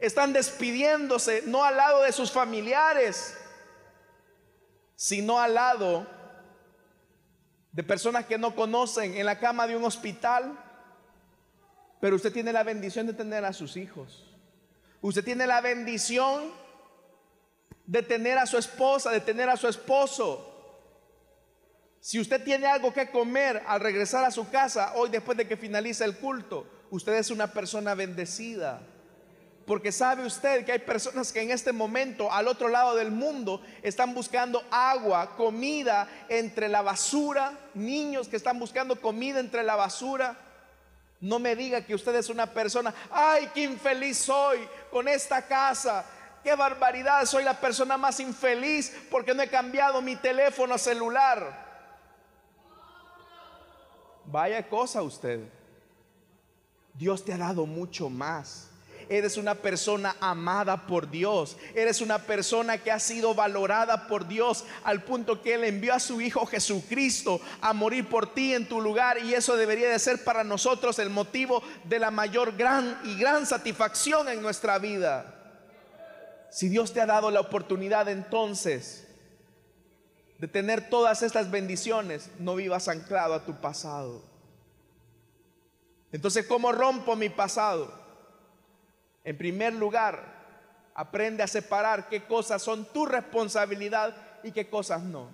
están 0.00 0.32
despidiéndose 0.32 1.44
no 1.46 1.62
al 1.62 1.76
lado 1.76 2.02
de 2.02 2.10
sus 2.10 2.32
familiares, 2.32 3.38
sino 4.96 5.38
al 5.38 5.54
lado 5.54 6.04
de 7.70 7.84
personas 7.84 8.26
que 8.26 8.38
no 8.38 8.56
conocen 8.56 9.14
en 9.14 9.24
la 9.24 9.38
cama 9.38 9.68
de 9.68 9.76
un 9.76 9.84
hospital? 9.84 10.58
Pero 12.00 12.16
usted 12.16 12.32
tiene 12.32 12.52
la 12.52 12.64
bendición 12.64 13.06
de 13.06 13.12
tener 13.12 13.44
a 13.44 13.52
sus 13.52 13.76
hijos. 13.76 14.26
Usted 15.00 15.22
tiene 15.22 15.46
la 15.46 15.60
bendición 15.60 16.50
de 17.86 18.02
tener 18.02 18.36
a 18.36 18.46
su 18.46 18.58
esposa, 18.58 19.12
de 19.12 19.20
tener 19.20 19.48
a 19.48 19.56
su 19.56 19.68
esposo. 19.68 20.53
Si 22.04 22.20
usted 22.20 22.44
tiene 22.44 22.66
algo 22.66 22.92
que 22.92 23.10
comer 23.10 23.62
al 23.66 23.80
regresar 23.80 24.26
a 24.26 24.30
su 24.30 24.50
casa 24.50 24.92
hoy 24.94 25.08
después 25.08 25.38
de 25.38 25.48
que 25.48 25.56
finalice 25.56 26.04
el 26.04 26.18
culto, 26.18 26.66
usted 26.90 27.14
es 27.14 27.30
una 27.30 27.46
persona 27.46 27.94
bendecida. 27.94 28.82
Porque 29.66 29.90
sabe 29.90 30.26
usted 30.26 30.66
que 30.66 30.72
hay 30.72 30.80
personas 30.80 31.32
que 31.32 31.40
en 31.40 31.50
este 31.50 31.72
momento 31.72 32.30
al 32.30 32.46
otro 32.46 32.68
lado 32.68 32.94
del 32.94 33.10
mundo 33.10 33.62
están 33.82 34.12
buscando 34.12 34.62
agua, 34.70 35.34
comida 35.34 36.06
entre 36.28 36.68
la 36.68 36.82
basura, 36.82 37.58
niños 37.72 38.28
que 38.28 38.36
están 38.36 38.58
buscando 38.58 39.00
comida 39.00 39.40
entre 39.40 39.62
la 39.62 39.74
basura. 39.74 40.36
No 41.22 41.38
me 41.38 41.56
diga 41.56 41.86
que 41.86 41.94
usted 41.94 42.14
es 42.16 42.28
una 42.28 42.52
persona, 42.52 42.92
ay, 43.10 43.48
qué 43.54 43.62
infeliz 43.62 44.18
soy 44.18 44.58
con 44.90 45.08
esta 45.08 45.40
casa, 45.40 46.04
qué 46.42 46.54
barbaridad, 46.54 47.24
soy 47.24 47.44
la 47.44 47.58
persona 47.58 47.96
más 47.96 48.20
infeliz 48.20 48.92
porque 49.10 49.32
no 49.32 49.42
he 49.42 49.48
cambiado 49.48 50.02
mi 50.02 50.16
teléfono 50.16 50.76
celular. 50.76 51.63
Vaya 54.26 54.68
cosa 54.68 55.02
usted. 55.02 55.40
Dios 56.94 57.24
te 57.24 57.32
ha 57.32 57.38
dado 57.38 57.66
mucho 57.66 58.08
más. 58.08 58.68
Eres 59.08 59.36
una 59.36 59.54
persona 59.54 60.16
amada 60.20 60.86
por 60.86 61.10
Dios. 61.10 61.56
Eres 61.74 62.00
una 62.00 62.18
persona 62.20 62.78
que 62.78 62.90
ha 62.90 62.98
sido 62.98 63.34
valorada 63.34 64.06
por 64.06 64.26
Dios 64.26 64.64
al 64.82 65.02
punto 65.02 65.42
que 65.42 65.54
Él 65.54 65.64
envió 65.64 65.94
a 65.94 66.00
su 66.00 66.20
Hijo 66.20 66.46
Jesucristo 66.46 67.40
a 67.60 67.72
morir 67.72 68.08
por 68.08 68.32
ti 68.32 68.54
en 68.54 68.66
tu 68.68 68.80
lugar. 68.80 69.18
Y 69.22 69.34
eso 69.34 69.56
debería 69.56 69.90
de 69.90 69.98
ser 69.98 70.24
para 70.24 70.44
nosotros 70.44 70.98
el 70.98 71.10
motivo 71.10 71.62
de 71.84 71.98
la 71.98 72.10
mayor 72.10 72.56
gran 72.56 72.98
y 73.04 73.18
gran 73.18 73.44
satisfacción 73.46 74.28
en 74.28 74.40
nuestra 74.40 74.78
vida. 74.78 75.34
Si 76.50 76.68
Dios 76.68 76.92
te 76.92 77.00
ha 77.00 77.06
dado 77.06 77.30
la 77.30 77.40
oportunidad 77.40 78.08
entonces 78.08 79.08
de 80.38 80.48
tener 80.48 80.88
todas 80.90 81.22
estas 81.22 81.50
bendiciones, 81.50 82.30
no 82.38 82.56
vivas 82.56 82.88
anclado 82.88 83.34
a 83.34 83.44
tu 83.44 83.54
pasado. 83.60 84.22
Entonces, 86.12 86.46
¿cómo 86.46 86.72
rompo 86.72 87.16
mi 87.16 87.28
pasado? 87.28 87.92
En 89.24 89.36
primer 89.36 89.72
lugar, 89.72 90.22
aprende 90.94 91.42
a 91.42 91.48
separar 91.48 92.08
qué 92.08 92.24
cosas 92.24 92.62
son 92.62 92.84
tu 92.86 93.06
responsabilidad 93.06 94.14
y 94.42 94.52
qué 94.52 94.68
cosas 94.68 95.02
no. 95.02 95.28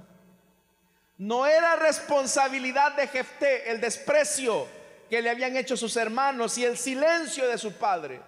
No 1.19 1.47
era 1.47 1.77
responsabilidad 1.77 2.97
de 2.97 3.07
Jefté 3.07 3.71
el 3.71 3.81
desprecio 3.81 4.67
que 5.11 5.21
le 5.21 5.29
habían 5.29 5.57
hecho 5.57 5.77
sus 5.77 5.97
hermanos 5.97 6.57
y 6.57 6.65
el 6.65 6.79
silencio 6.79 7.47
de 7.47 7.59
su 7.59 7.73
padre. 7.75 8.21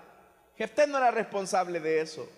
Jefté 0.58 0.86
no 0.86 0.98
era 0.98 1.10
responsable 1.10 1.80
de 1.80 2.02
eso. 2.02 2.28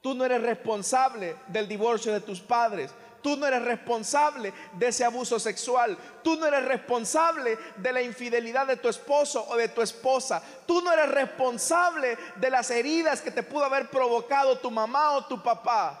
Tú 0.00 0.14
no 0.14 0.24
eres 0.24 0.42
responsable 0.42 1.36
del 1.46 1.68
divorcio 1.68 2.12
de 2.12 2.20
tus 2.20 2.40
padres. 2.40 2.90
Tú 3.22 3.36
no 3.36 3.46
eres 3.46 3.62
responsable 3.62 4.52
de 4.72 4.88
ese 4.88 5.04
abuso 5.04 5.38
sexual. 5.38 5.96
Tú 6.24 6.36
no 6.36 6.46
eres 6.46 6.64
responsable 6.64 7.56
de 7.76 7.92
la 7.92 8.02
infidelidad 8.02 8.66
de 8.66 8.76
tu 8.76 8.88
esposo 8.88 9.46
o 9.48 9.56
de 9.56 9.68
tu 9.68 9.80
esposa. 9.80 10.42
Tú 10.66 10.82
no 10.82 10.92
eres 10.92 11.08
responsable 11.08 12.18
de 12.36 12.50
las 12.50 12.70
heridas 12.70 13.20
que 13.20 13.30
te 13.30 13.44
pudo 13.44 13.64
haber 13.64 13.88
provocado 13.88 14.58
tu 14.58 14.70
mamá 14.70 15.12
o 15.12 15.24
tu 15.26 15.40
papá. 15.40 16.00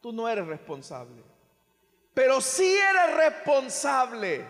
Tú 0.00 0.12
no 0.12 0.28
eres 0.28 0.46
responsable. 0.46 1.22
Pero 2.14 2.40
sí 2.40 2.76
eres 2.76 3.16
responsable 3.16 4.44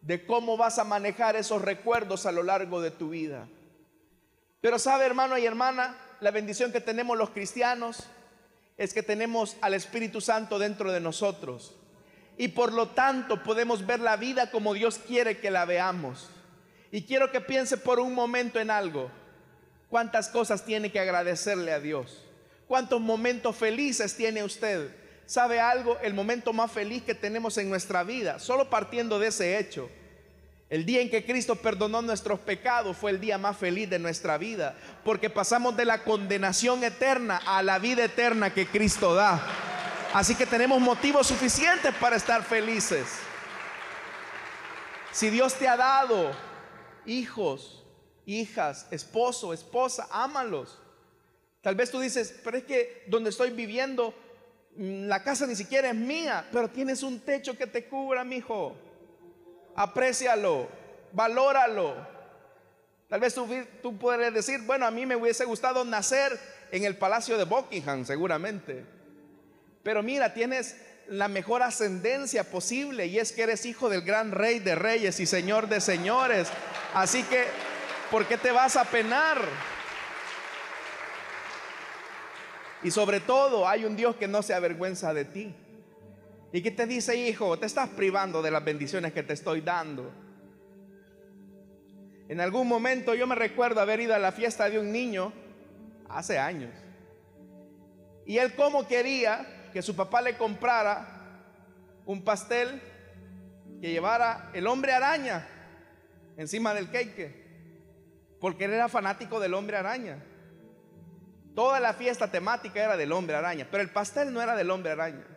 de 0.00 0.26
cómo 0.26 0.56
vas 0.56 0.78
a 0.80 0.84
manejar 0.84 1.36
esos 1.36 1.62
recuerdos 1.62 2.26
a 2.26 2.32
lo 2.32 2.42
largo 2.42 2.80
de 2.80 2.90
tu 2.90 3.10
vida. 3.10 3.46
Pero 4.60 4.80
sabe 4.80 5.06
hermano 5.06 5.38
y 5.38 5.46
hermana, 5.46 5.96
la 6.18 6.32
bendición 6.32 6.72
que 6.72 6.80
tenemos 6.80 7.16
los 7.16 7.30
cristianos 7.30 8.08
es 8.76 8.92
que 8.92 9.02
tenemos 9.02 9.56
al 9.60 9.74
Espíritu 9.74 10.20
Santo 10.20 10.58
dentro 10.58 10.92
de 10.92 11.00
nosotros. 11.00 11.74
Y 12.38 12.48
por 12.48 12.72
lo 12.72 12.88
tanto 12.88 13.42
podemos 13.42 13.86
ver 13.86 14.00
la 14.00 14.16
vida 14.16 14.50
como 14.50 14.74
Dios 14.74 14.98
quiere 14.98 15.38
que 15.38 15.50
la 15.50 15.64
veamos. 15.64 16.28
Y 16.92 17.02
quiero 17.02 17.32
que 17.32 17.40
piense 17.40 17.76
por 17.76 17.98
un 17.98 18.14
momento 18.14 18.60
en 18.60 18.70
algo. 18.70 19.10
¿Cuántas 19.88 20.28
cosas 20.28 20.64
tiene 20.64 20.92
que 20.92 21.00
agradecerle 21.00 21.72
a 21.72 21.80
Dios? 21.80 22.24
¿Cuántos 22.68 23.00
momentos 23.00 23.56
felices 23.56 24.16
tiene 24.16 24.42
usted? 24.42 24.94
¿Sabe 25.24 25.60
algo? 25.60 25.98
El 26.00 26.14
momento 26.14 26.52
más 26.52 26.70
feliz 26.70 27.02
que 27.02 27.14
tenemos 27.14 27.56
en 27.58 27.68
nuestra 27.68 28.04
vida, 28.04 28.38
solo 28.38 28.68
partiendo 28.68 29.18
de 29.18 29.28
ese 29.28 29.58
hecho, 29.58 29.88
el 30.68 30.84
día 30.84 31.00
en 31.00 31.10
que 31.10 31.24
Cristo 31.24 31.54
perdonó 31.54 32.02
nuestros 32.02 32.40
pecados 32.40 32.96
fue 32.96 33.12
el 33.12 33.20
día 33.20 33.38
más 33.38 33.56
feliz 33.56 33.88
de 33.88 34.00
nuestra 34.00 34.36
vida, 34.36 34.76
porque 35.04 35.30
pasamos 35.30 35.76
de 35.76 35.84
la 35.84 36.02
condenación 36.02 36.82
eterna 36.82 37.40
a 37.46 37.62
la 37.62 37.78
vida 37.78 38.04
eterna 38.04 38.52
que 38.52 38.66
Cristo 38.66 39.14
da. 39.14 39.40
Así 40.12 40.34
que 40.34 40.44
tenemos 40.44 40.80
motivos 40.80 41.28
suficientes 41.28 41.94
para 41.94 42.16
estar 42.16 42.42
felices. 42.42 43.06
Si 45.12 45.30
Dios 45.30 45.54
te 45.54 45.68
ha 45.68 45.76
dado 45.76 46.32
hijos, 47.06 47.84
hijas, 48.24 48.88
esposo, 48.90 49.52
esposa, 49.52 50.08
ámalos. 50.10 50.80
Tal 51.60 51.76
vez 51.76 51.92
tú 51.92 52.00
dices, 52.00 52.40
pero 52.42 52.56
es 52.56 52.64
que 52.64 53.04
donde 53.06 53.30
estoy 53.30 53.50
viviendo, 53.50 54.14
mm, 54.74 55.06
la 55.06 55.22
casa 55.22 55.46
ni 55.46 55.54
siquiera 55.54 55.90
es 55.90 55.94
mía, 55.94 56.44
pero 56.50 56.68
tienes 56.68 57.04
un 57.04 57.20
techo 57.20 57.56
que 57.56 57.68
te 57.68 57.84
cubra, 57.84 58.24
mi 58.24 58.36
hijo 58.36 58.76
aprécialo, 59.76 60.68
valóralo. 61.12 61.94
Tal 63.08 63.20
vez 63.20 63.34
tú, 63.34 63.48
tú 63.82 63.96
puedes 63.96 64.34
decir, 64.34 64.60
bueno, 64.62 64.86
a 64.86 64.90
mí 64.90 65.06
me 65.06 65.14
hubiese 65.14 65.44
gustado 65.44 65.84
nacer 65.84 66.38
en 66.72 66.84
el 66.84 66.96
palacio 66.96 67.38
de 67.38 67.44
Buckingham, 67.44 68.04
seguramente. 68.04 68.84
Pero 69.82 70.02
mira, 70.02 70.34
tienes 70.34 70.76
la 71.08 71.28
mejor 71.28 71.62
ascendencia 71.62 72.50
posible 72.50 73.06
y 73.06 73.18
es 73.18 73.30
que 73.30 73.42
eres 73.42 73.64
hijo 73.64 73.88
del 73.88 74.02
gran 74.02 74.32
rey 74.32 74.58
de 74.58 74.74
reyes 74.74 75.20
y 75.20 75.26
señor 75.26 75.68
de 75.68 75.80
señores. 75.80 76.48
Así 76.94 77.22
que, 77.22 77.44
¿por 78.10 78.26
qué 78.26 78.36
te 78.36 78.50
vas 78.50 78.76
a 78.76 78.84
penar? 78.84 79.38
Y 82.82 82.90
sobre 82.90 83.20
todo, 83.20 83.68
hay 83.68 83.84
un 83.84 83.96
Dios 83.96 84.16
que 84.16 84.28
no 84.28 84.42
se 84.42 84.54
avergüenza 84.54 85.14
de 85.14 85.24
ti. 85.24 85.54
¿Y 86.56 86.62
qué 86.62 86.70
te 86.70 86.86
dice, 86.86 87.14
hijo? 87.14 87.58
Te 87.58 87.66
estás 87.66 87.90
privando 87.90 88.40
de 88.40 88.50
las 88.50 88.64
bendiciones 88.64 89.12
que 89.12 89.22
te 89.22 89.34
estoy 89.34 89.60
dando. 89.60 90.10
En 92.30 92.40
algún 92.40 92.66
momento 92.66 93.14
yo 93.14 93.26
me 93.26 93.34
recuerdo 93.34 93.78
haber 93.82 94.00
ido 94.00 94.14
a 94.14 94.18
la 94.18 94.32
fiesta 94.32 94.70
de 94.70 94.78
un 94.78 94.90
niño 94.90 95.34
hace 96.08 96.38
años. 96.38 96.70
Y 98.24 98.38
él 98.38 98.54
como 98.54 98.88
quería 98.88 99.68
que 99.70 99.82
su 99.82 99.94
papá 99.94 100.22
le 100.22 100.38
comprara 100.38 101.42
un 102.06 102.24
pastel 102.24 102.80
que 103.82 103.90
llevara 103.90 104.50
el 104.54 104.66
hombre 104.66 104.94
araña 104.94 105.46
encima 106.38 106.72
del 106.72 106.90
cake. 106.90 108.38
Porque 108.40 108.64
él 108.64 108.72
era 108.72 108.88
fanático 108.88 109.40
del 109.40 109.52
hombre 109.52 109.76
araña. 109.76 110.24
Toda 111.54 111.80
la 111.80 111.92
fiesta 111.92 112.30
temática 112.30 112.82
era 112.82 112.96
del 112.96 113.12
hombre 113.12 113.36
araña, 113.36 113.68
pero 113.70 113.82
el 113.82 113.90
pastel 113.90 114.32
no 114.32 114.40
era 114.40 114.56
del 114.56 114.70
hombre 114.70 114.92
araña. 114.92 115.35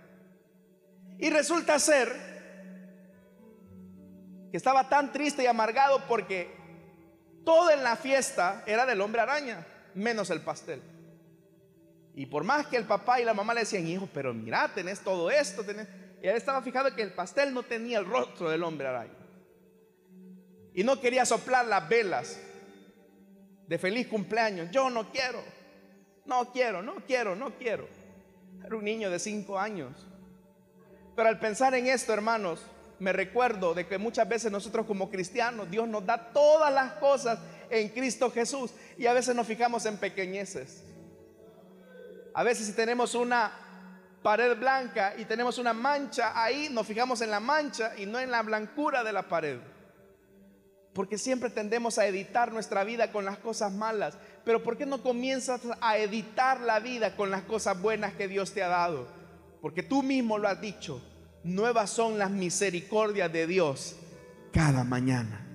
Y 1.19 1.29
resulta 1.29 1.77
ser 1.77 2.15
que 4.49 4.57
estaba 4.57 4.89
tan 4.89 5.11
triste 5.11 5.43
y 5.43 5.47
amargado 5.47 6.01
porque 6.07 6.49
todo 7.45 7.69
en 7.71 7.83
la 7.83 7.95
fiesta 7.95 8.63
era 8.65 8.85
del 8.85 9.01
hombre 9.01 9.21
araña, 9.21 9.65
menos 9.93 10.29
el 10.29 10.41
pastel. 10.41 10.81
Y 12.15 12.25
por 12.25 12.43
más 12.43 12.67
que 12.67 12.77
el 12.77 12.85
papá 12.85 13.19
y 13.19 13.25
la 13.25 13.33
mamá 13.33 13.53
le 13.53 13.61
decían, 13.61 13.85
hijo, 13.85 14.07
pero 14.13 14.33
mira, 14.33 14.71
tenés 14.73 15.01
todo 15.01 15.29
esto, 15.29 15.63
y 16.21 16.27
él 16.27 16.35
estaba 16.35 16.61
fijado 16.61 16.93
que 16.95 17.01
el 17.01 17.13
pastel 17.13 17.53
no 17.53 17.63
tenía 17.63 17.99
el 17.99 18.05
rostro 18.05 18.49
del 18.49 18.63
hombre 18.63 18.87
araña. 18.87 19.13
y 20.73 20.83
no 20.83 21.01
quería 21.01 21.25
soplar 21.25 21.65
las 21.65 21.89
velas 21.89 22.39
de 23.67 23.77
feliz 23.77 24.07
cumpleaños. 24.07 24.69
Yo 24.71 24.89
no 24.89 25.11
quiero, 25.11 25.43
no 26.25 26.51
quiero, 26.51 26.81
no 26.81 26.95
quiero, 27.05 27.35
no 27.35 27.57
quiero. 27.57 27.87
Era 28.65 28.75
un 28.75 28.83
niño 28.83 29.09
de 29.09 29.19
cinco 29.19 29.59
años. 29.59 30.07
Pero 31.19 31.27
al 31.27 31.37
pensar 31.37 31.75
en 31.75 31.87
esto, 31.87 32.13
hermanos, 32.13 32.61
me 32.97 33.11
recuerdo 33.11 33.73
de 33.73 33.85
que 33.85 33.97
muchas 33.97 34.25
veces 34.29 34.49
nosotros 34.53 34.85
como 34.85 35.09
cristianos, 35.09 35.69
Dios 35.69 35.85
nos 35.85 36.05
da 36.05 36.31
todas 36.31 36.73
las 36.73 36.93
cosas 36.93 37.39
en 37.69 37.89
Cristo 37.89 38.31
Jesús 38.31 38.71
y 38.97 39.05
a 39.05 39.11
veces 39.11 39.35
nos 39.35 39.45
fijamos 39.45 39.85
en 39.85 39.97
pequeñeces. 39.97 40.81
A 42.33 42.41
veces 42.43 42.67
si 42.67 42.71
tenemos 42.71 43.15
una 43.15 43.51
pared 44.23 44.57
blanca 44.57 45.13
y 45.17 45.25
tenemos 45.25 45.57
una 45.57 45.73
mancha 45.73 46.41
ahí, 46.41 46.69
nos 46.71 46.87
fijamos 46.87 47.19
en 47.19 47.31
la 47.31 47.41
mancha 47.41 47.91
y 47.97 48.05
no 48.05 48.17
en 48.17 48.31
la 48.31 48.41
blancura 48.41 49.03
de 49.03 49.11
la 49.11 49.27
pared. 49.27 49.59
Porque 50.93 51.17
siempre 51.17 51.49
tendemos 51.49 51.97
a 51.97 52.07
editar 52.07 52.53
nuestra 52.53 52.85
vida 52.85 53.11
con 53.11 53.25
las 53.25 53.39
cosas 53.39 53.73
malas. 53.73 54.17
Pero 54.45 54.63
¿por 54.63 54.77
qué 54.77 54.85
no 54.85 55.03
comienzas 55.03 55.59
a 55.81 55.97
editar 55.97 56.61
la 56.61 56.79
vida 56.79 57.17
con 57.17 57.29
las 57.29 57.41
cosas 57.41 57.81
buenas 57.81 58.13
que 58.13 58.29
Dios 58.29 58.53
te 58.53 58.63
ha 58.63 58.69
dado? 58.69 59.18
Porque 59.61 59.83
tú 59.83 60.03
mismo 60.03 60.37
lo 60.37 60.47
has 60.47 60.61
dicho. 60.61 61.01
Nuevas 61.43 61.89
son 61.89 62.17
las 62.17 62.31
misericordias 62.31 63.31
de 63.31 63.47
Dios 63.47 63.95
cada 64.51 64.83
mañana. 64.83 65.45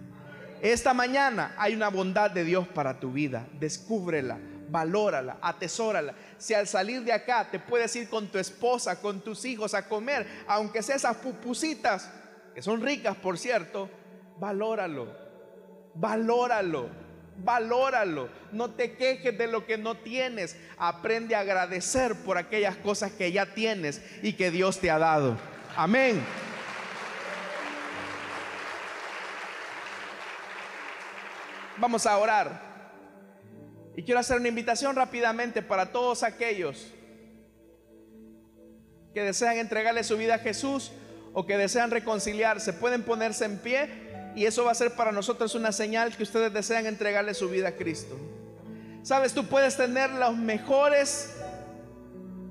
Esta 0.62 0.94
mañana 0.94 1.54
hay 1.58 1.74
una 1.74 1.88
bondad 1.88 2.30
de 2.30 2.44
Dios 2.44 2.66
para 2.68 2.98
tu 2.98 3.12
vida. 3.12 3.46
Descúbrela, 3.60 4.38
valórala, 4.70 5.36
atesórala. 5.42 6.14
Si 6.38 6.54
al 6.54 6.66
salir 6.66 7.02
de 7.02 7.12
acá 7.12 7.50
te 7.50 7.58
puedes 7.58 7.94
ir 7.96 8.08
con 8.08 8.28
tu 8.28 8.38
esposa, 8.38 9.00
con 9.00 9.20
tus 9.20 9.44
hijos 9.44 9.74
a 9.74 9.88
comer, 9.88 10.26
aunque 10.46 10.82
sea 10.82 10.96
esas 10.96 11.16
pupusitas, 11.16 12.10
que 12.54 12.62
son 12.62 12.80
ricas 12.80 13.16
por 13.16 13.36
cierto, 13.36 13.90
valóralo, 14.38 15.08
valóralo, 15.94 16.88
valóralo. 17.38 18.28
No 18.52 18.70
te 18.70 18.96
quejes 18.96 19.36
de 19.36 19.46
lo 19.46 19.66
que 19.66 19.78
no 19.78 19.96
tienes. 19.96 20.56
Aprende 20.76 21.34
a 21.34 21.40
agradecer 21.40 22.14
por 22.24 22.38
aquellas 22.38 22.76
cosas 22.76 23.12
que 23.12 23.32
ya 23.32 23.54
tienes 23.54 24.02
y 24.22 24.34
que 24.34 24.50
Dios 24.50 24.78
te 24.78 24.90
ha 24.90 24.98
dado. 24.98 25.36
Amén. 25.76 26.22
Vamos 31.76 32.06
a 32.06 32.16
orar. 32.18 32.74
Y 33.96 34.02
quiero 34.02 34.20
hacer 34.20 34.38
una 34.38 34.48
invitación 34.48 34.96
rápidamente 34.96 35.62
para 35.62 35.92
todos 35.92 36.22
aquellos 36.22 36.92
que 39.12 39.22
desean 39.22 39.58
entregarle 39.58 40.02
su 40.02 40.16
vida 40.16 40.34
a 40.34 40.38
Jesús 40.38 40.92
o 41.32 41.46
que 41.46 41.56
desean 41.56 41.90
reconciliarse. 41.90 42.72
Pueden 42.72 43.02
ponerse 43.02 43.44
en 43.44 43.58
pie 43.58 44.03
y 44.34 44.46
eso 44.46 44.64
va 44.64 44.72
a 44.72 44.74
ser 44.74 44.92
para 44.92 45.12
nosotros 45.12 45.54
una 45.54 45.72
señal 45.72 46.16
que 46.16 46.22
ustedes 46.22 46.52
desean 46.52 46.86
entregarle 46.86 47.34
su 47.34 47.48
vida 47.48 47.68
a 47.68 47.72
Cristo. 47.72 48.16
Sabes, 49.02 49.32
tú 49.32 49.46
puedes 49.46 49.76
tener 49.76 50.10
los 50.10 50.36
mejores, 50.36 51.34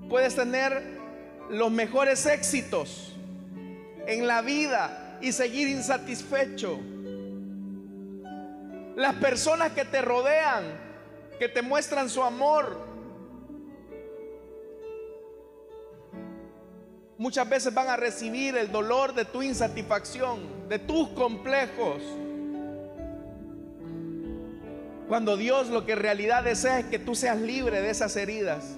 puedes 0.08 0.36
tener 0.36 0.82
los 1.50 1.72
mejores 1.72 2.26
éxitos 2.26 3.14
en 4.08 4.28
la 4.28 4.42
vida 4.42 5.18
y 5.22 5.32
seguir 5.32 5.68
insatisfecho. 5.68 6.80
Las 8.96 9.16
personas 9.16 9.72
que 9.72 9.86
te 9.86 10.02
rodean, 10.02 10.64
que 11.40 11.50
te 11.50 11.62
muestran 11.62 12.10
su 12.10 12.22
amor, 12.22 12.93
muchas 17.18 17.48
veces 17.50 17.74
van 17.74 17.90
a 17.90 17.98
recibir 17.98 18.56
el 18.58 18.72
dolor 18.72 19.14
de 19.14 19.26
tu 19.26 19.44
insatisfacción, 19.44 20.68
de 20.70 20.80
tus 20.80 21.10
complejos. 21.10 22.02
Cuando 25.08 25.38
Dios 25.38 25.70
lo 25.70 25.86
que 25.86 25.94
en 25.94 26.00
realidad 26.00 26.44
desea 26.44 26.80
es 26.80 26.86
que 26.86 27.00
tú 27.00 27.16
seas 27.16 27.40
libre 27.40 27.82
de 27.82 27.90
esas 27.90 28.16
heridas. 28.16 28.78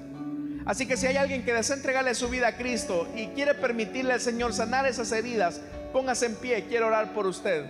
Así 0.65 0.87
que 0.87 0.97
si 0.97 1.05
hay 1.05 1.17
alguien 1.17 1.45
que 1.45 1.53
desea 1.53 1.75
entregarle 1.75 2.15
su 2.15 2.27
vida 2.27 2.47
a 2.47 2.57
Cristo 2.57 3.07
y 3.15 3.27
quiere 3.27 3.53
permitirle 3.53 4.13
al 4.13 4.21
Señor 4.21 4.51
sanar 4.51 4.87
esas 4.87 5.11
heridas, 5.11 5.61
póngase 5.93 6.25
en 6.25 6.35
pie, 6.35 6.65
quiero 6.67 6.87
orar 6.87 7.13
por 7.13 7.27
usted. 7.27 7.65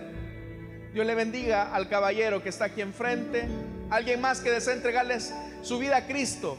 Dios 0.94 1.06
le 1.06 1.14
bendiga 1.14 1.74
al 1.74 1.90
caballero 1.90 2.42
que 2.42 2.48
está 2.48 2.64
aquí 2.64 2.80
enfrente. 2.80 3.46
Alguien 3.90 4.20
más 4.20 4.40
que 4.40 4.50
desea 4.50 4.72
entregarles 4.72 5.34
su 5.60 5.78
vida 5.78 5.98
a 5.98 6.06
Cristo. 6.06 6.56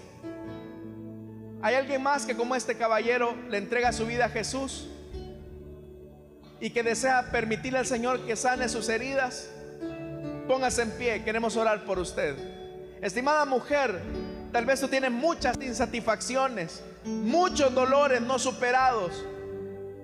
¿Hay 1.62 1.76
alguien 1.76 2.04
más 2.04 2.26
que 2.26 2.36
como 2.36 2.56
este 2.56 2.78
caballero 2.78 3.36
le 3.50 3.58
entrega 3.58 3.92
su 3.92 4.06
vida 4.06 4.26
a 4.26 4.30
Jesús? 4.30 4.88
Y 6.60 6.70
que 6.72 6.84
desea 6.84 7.32
permitirle 7.32 7.80
al 7.80 7.86
Señor 7.86 8.26
que 8.26 8.36
sane 8.36 8.70
sus 8.70 8.90
heridas. 8.90 9.50
Póngase 10.48 10.84
en 10.84 10.92
pie, 10.92 11.24
queremos 11.24 11.56
orar 11.56 11.86
por 11.86 12.00
usted. 12.00 12.36
Estimada 13.02 13.46
mujer, 13.46 14.02
Tal 14.52 14.66
vez 14.66 14.80
tú 14.80 14.88
tienes 14.88 15.12
muchas 15.12 15.58
insatisfacciones, 15.62 16.82
muchos 17.04 17.74
dolores 17.74 18.22
no 18.22 18.40
superados. 18.40 19.26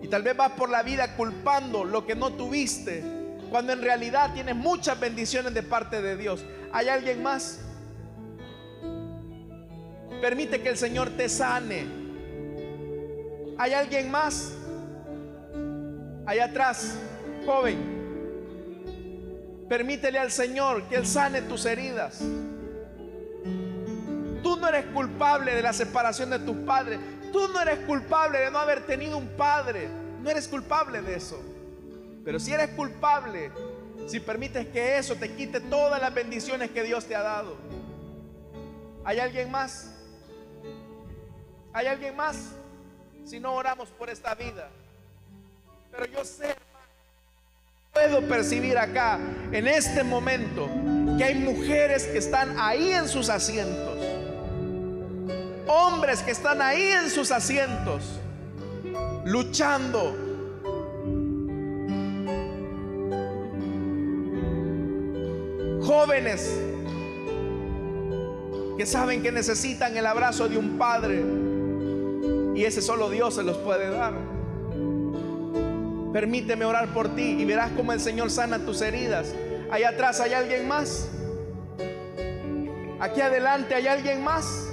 Y 0.02 0.08
tal 0.08 0.22
vez 0.22 0.36
vas 0.36 0.52
por 0.52 0.70
la 0.70 0.84
vida 0.84 1.16
culpando 1.16 1.86
lo 1.86 2.06
que 2.06 2.14
no 2.14 2.34
tuviste, 2.34 3.04
cuando 3.50 3.72
en 3.72 3.82
realidad 3.82 4.34
tienes 4.34 4.56
muchas 4.56 5.00
bendiciones 5.00 5.54
de 5.54 5.64
parte 5.64 6.02
de 6.02 6.18
Dios. 6.18 6.44
¿Hay 6.74 6.90
alguien 6.90 7.24
más? 7.24 7.62
Permite 10.24 10.62
que 10.62 10.70
el 10.70 10.78
Señor 10.78 11.10
te 11.18 11.28
sane. 11.28 11.86
¿Hay 13.58 13.74
alguien 13.74 14.10
más? 14.10 14.54
Allá 16.26 16.46
atrás, 16.46 16.98
joven. 17.46 17.78
Permítele 19.68 20.18
al 20.18 20.32
Señor 20.32 20.84
que 20.84 20.96
Él 20.96 21.06
sane 21.06 21.42
tus 21.42 21.66
heridas. 21.66 22.20
Tú 24.42 24.56
no 24.56 24.70
eres 24.70 24.86
culpable 24.94 25.56
de 25.56 25.62
la 25.62 25.74
separación 25.74 26.30
de 26.30 26.40
tus 26.40 26.56
padres. 26.60 27.02
Tú 27.34 27.50
no 27.50 27.60
eres 27.60 27.80
culpable 27.80 28.40
de 28.40 28.50
no 28.50 28.60
haber 28.60 28.86
tenido 28.86 29.18
un 29.18 29.28
padre. 29.28 29.90
No 30.22 30.30
eres 30.30 30.48
culpable 30.48 31.02
de 31.02 31.16
eso. 31.16 31.38
Pero 32.24 32.40
si 32.40 32.54
eres 32.54 32.70
culpable, 32.70 33.52
si 34.08 34.22
permites 34.22 34.68
que 34.68 35.00
eso 35.00 35.16
te 35.16 35.36
quite 35.36 35.60
todas 35.60 36.00
las 36.00 36.14
bendiciones 36.14 36.72
que 36.72 36.82
Dios 36.82 37.04
te 37.08 37.14
ha 37.14 37.24
dado. 37.24 37.58
¿Hay 39.04 39.20
alguien 39.20 39.52
más? 39.52 39.93
¿Hay 41.74 41.88
alguien 41.88 42.16
más? 42.16 42.52
Si 43.26 43.40
no 43.40 43.54
oramos 43.54 43.90
por 43.90 44.10
esta 44.10 44.36
vida. 44.36 44.70
Pero 45.92 46.06
yo 46.06 46.26
sé, 46.26 46.56
puedo 47.94 48.22
percibir 48.28 48.78
acá, 48.78 49.20
en 49.52 49.68
este 49.68 50.04
momento, 50.04 50.70
que 51.18 51.24
hay 51.24 51.36
mujeres 51.36 52.06
que 52.06 52.18
están 52.18 52.60
ahí 52.60 52.92
en 52.92 53.08
sus 53.08 53.30
asientos 53.30 54.14
hombres 55.68 56.22
que 56.22 56.32
están 56.32 56.62
ahí 56.62 56.84
en 56.84 57.10
sus 57.10 57.32
asientos, 57.32 58.20
luchando. 59.26 60.18
Jóvenes 65.82 66.60
que 68.78 68.86
saben 68.86 69.22
que 69.22 69.32
necesitan 69.32 69.96
el 69.98 70.06
abrazo 70.06 70.48
de 70.48 70.58
un 70.58 70.78
padre 70.78 71.24
y 72.56 72.66
ese 72.66 72.82
solo 72.82 73.10
Dios 73.10 73.36
se 73.36 73.44
los 73.44 73.58
puede 73.58 73.90
dar. 73.90 74.14
Permíteme 76.14 76.66
orar 76.66 76.94
por 76.94 77.16
ti 77.16 77.38
y 77.40 77.46
verás 77.46 77.72
cómo 77.76 77.92
el 77.92 78.00
Señor 78.00 78.30
sana 78.30 78.60
tus 78.60 78.82
heridas. 78.82 79.34
Allá 79.72 79.90
atrás 79.90 80.20
hay 80.20 80.34
alguien 80.34 80.68
más. 80.68 81.10
Aquí 83.00 83.20
adelante 83.20 83.74
hay 83.74 83.88
alguien 83.88 84.24
más. 84.24 84.70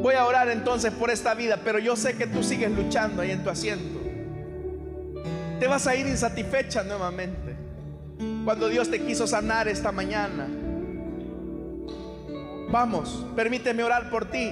Voy 0.00 0.14
a 0.14 0.26
orar 0.26 0.48
entonces 0.48 0.92
por 0.92 1.10
esta 1.10 1.34
vida, 1.34 1.60
pero 1.62 1.78
yo 1.78 1.94
sé 1.94 2.16
que 2.16 2.26
tú 2.26 2.42
sigues 2.42 2.72
luchando 2.72 3.22
ahí 3.22 3.30
en 3.30 3.44
tu 3.44 3.50
asiento. 3.50 4.00
Te 5.60 5.68
vas 5.68 5.86
a 5.86 5.94
ir 5.94 6.06
insatisfecha 6.06 6.82
nuevamente. 6.82 7.54
Cuando 8.44 8.68
Dios 8.68 8.90
te 8.90 9.00
quiso 9.02 9.26
sanar 9.26 9.68
esta 9.68 9.92
mañana. 9.92 10.48
Vamos, 12.72 13.26
permíteme 13.36 13.84
orar 13.84 14.08
por 14.08 14.24
ti. 14.24 14.50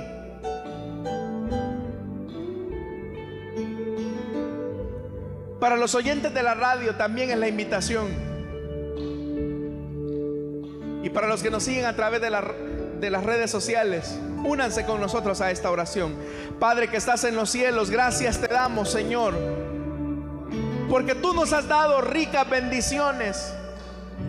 Para 5.58 5.76
los 5.76 5.94
oyentes 5.94 6.34
de 6.34 6.42
la 6.42 6.52
radio 6.52 6.96
también 6.96 7.30
es 7.30 7.38
la 7.38 7.48
invitación. 7.48 8.08
Y 11.02 11.08
para 11.08 11.28
los 11.28 11.42
que 11.42 11.50
nos 11.50 11.62
siguen 11.62 11.86
a 11.86 11.96
través 11.96 12.20
de, 12.20 12.28
las 12.30 13.24
redes 13.24 13.50
sociales, 13.50 14.18
Únanse 14.42 14.86
con 14.86 15.02
nosotros 15.02 15.42
a 15.42 15.50
esta 15.50 15.70
oración. 15.70 16.14
Padre 16.58 16.88
que 16.88 16.96
estás 16.96 17.24
en 17.24 17.36
los 17.36 17.50
cielos, 17.50 17.90
gracias 17.90 18.40
te 18.40 18.48
damos, 18.48 18.90
Señor. 18.90 19.34
Porque 20.88 21.14
tú 21.14 21.34
nos 21.34 21.52
has 21.52 21.68
dado 21.68 22.00
ricas 22.00 22.48
bendiciones 22.48 23.52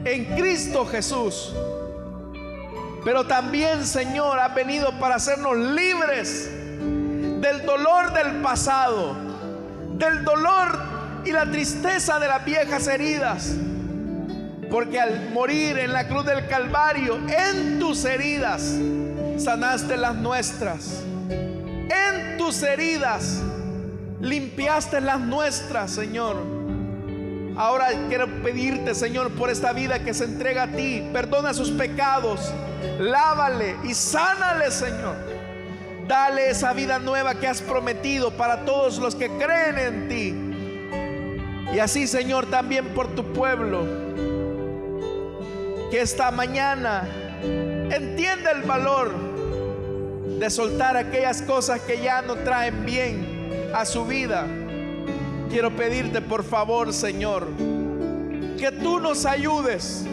en 0.04 0.26
Cristo 0.36 0.86
Jesús. 0.86 1.54
Pero 3.04 3.26
también, 3.26 3.86
Señor, 3.86 4.40
has 4.40 4.54
venido 4.54 4.92
para 5.00 5.16
hacernos 5.16 5.58
libres 5.58 6.50
del 7.42 7.66
dolor 7.66 8.14
del 8.14 8.42
pasado, 8.42 9.16
del 9.96 10.24
dolor 10.24 10.80
y 11.26 11.32
la 11.32 11.50
tristeza 11.50 12.20
de 12.20 12.28
las 12.28 12.46
viejas 12.46 12.88
heridas. 12.88 13.56
Porque 14.70 15.00
al 15.00 15.32
morir 15.32 15.80
en 15.80 15.92
la 15.92 16.08
cruz 16.08 16.26
del 16.26 16.48
Calvario, 16.48 17.20
en 17.28 17.80
tus 17.80 18.06
heridas, 18.06 18.76
sanaste 19.38 19.98
las 19.98 20.16
nuestras. 20.16 21.04
En 21.30 22.38
tus 22.38 22.62
heridas, 22.62 23.42
limpiaste 24.22 25.02
las 25.02 25.20
nuestras, 25.20 25.92
Señor. 25.92 26.61
Ahora 27.58 27.90
quiero 28.08 28.28
pedirte, 28.42 28.96
Señor, 28.96 29.32
por 29.32 29.50
esta 29.50 29.74
vida 29.74 30.00
que 30.00 30.14
se 30.14 30.26
entrega 30.26 30.64
a 30.64 30.68
ti. 30.68 31.10
Perdona 31.14 31.54
sus 31.54 31.72
pecados. 31.72 32.52
Lávale 33.00 33.76
y 33.84 33.94
sánale, 33.94 34.72
Señor. 34.72 35.16
Dale 36.08 36.50
esa 36.50 36.74
vida 36.74 37.00
nueva 37.00 37.36
que 37.36 37.48
has 37.48 37.62
prometido 37.62 38.32
para 38.32 38.66
todos 38.66 38.98
los 38.98 39.16
que 39.16 39.30
creen 39.30 39.78
en 39.78 40.08
ti. 40.08 41.76
Y 41.76 41.80
así, 41.80 42.08
Señor, 42.08 42.48
también 42.48 42.90
por 42.90 43.16
tu 43.16 43.24
pueblo. 43.34 43.86
Que 45.90 46.02
esta 46.02 46.32
mañana 46.32 47.08
entienda 47.44 48.52
el 48.52 48.64
valor 48.64 49.12
de 50.40 50.50
soltar 50.50 50.98
aquellas 50.98 51.42
cosas 51.42 51.82
que 51.82 52.02
ya 52.02 52.22
no 52.22 52.36
traen 52.36 52.86
bien 52.86 53.70
a 53.74 53.86
su 53.86 54.06
vida. 54.06 54.48
Quiero 55.52 55.76
pedirte 55.76 56.22
por 56.22 56.46
favor, 56.46 56.94
Señor, 56.94 57.46
que 58.58 58.72
tú 58.82 59.02
nos 59.02 59.26
ayudes 59.26 60.06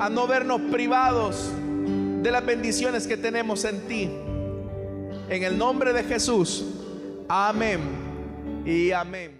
a 0.00 0.08
no 0.08 0.28
vernos 0.28 0.60
privados 0.70 1.50
de 2.22 2.30
las 2.30 2.46
bendiciones 2.46 3.08
que 3.08 3.16
tenemos 3.16 3.64
en 3.64 3.80
ti. 3.88 4.10
En 5.28 5.42
el 5.42 5.58
nombre 5.58 5.92
de 5.92 6.04
Jesús. 6.04 6.64
Amén 7.28 7.80
y 8.64 8.92
amén. 8.92 9.36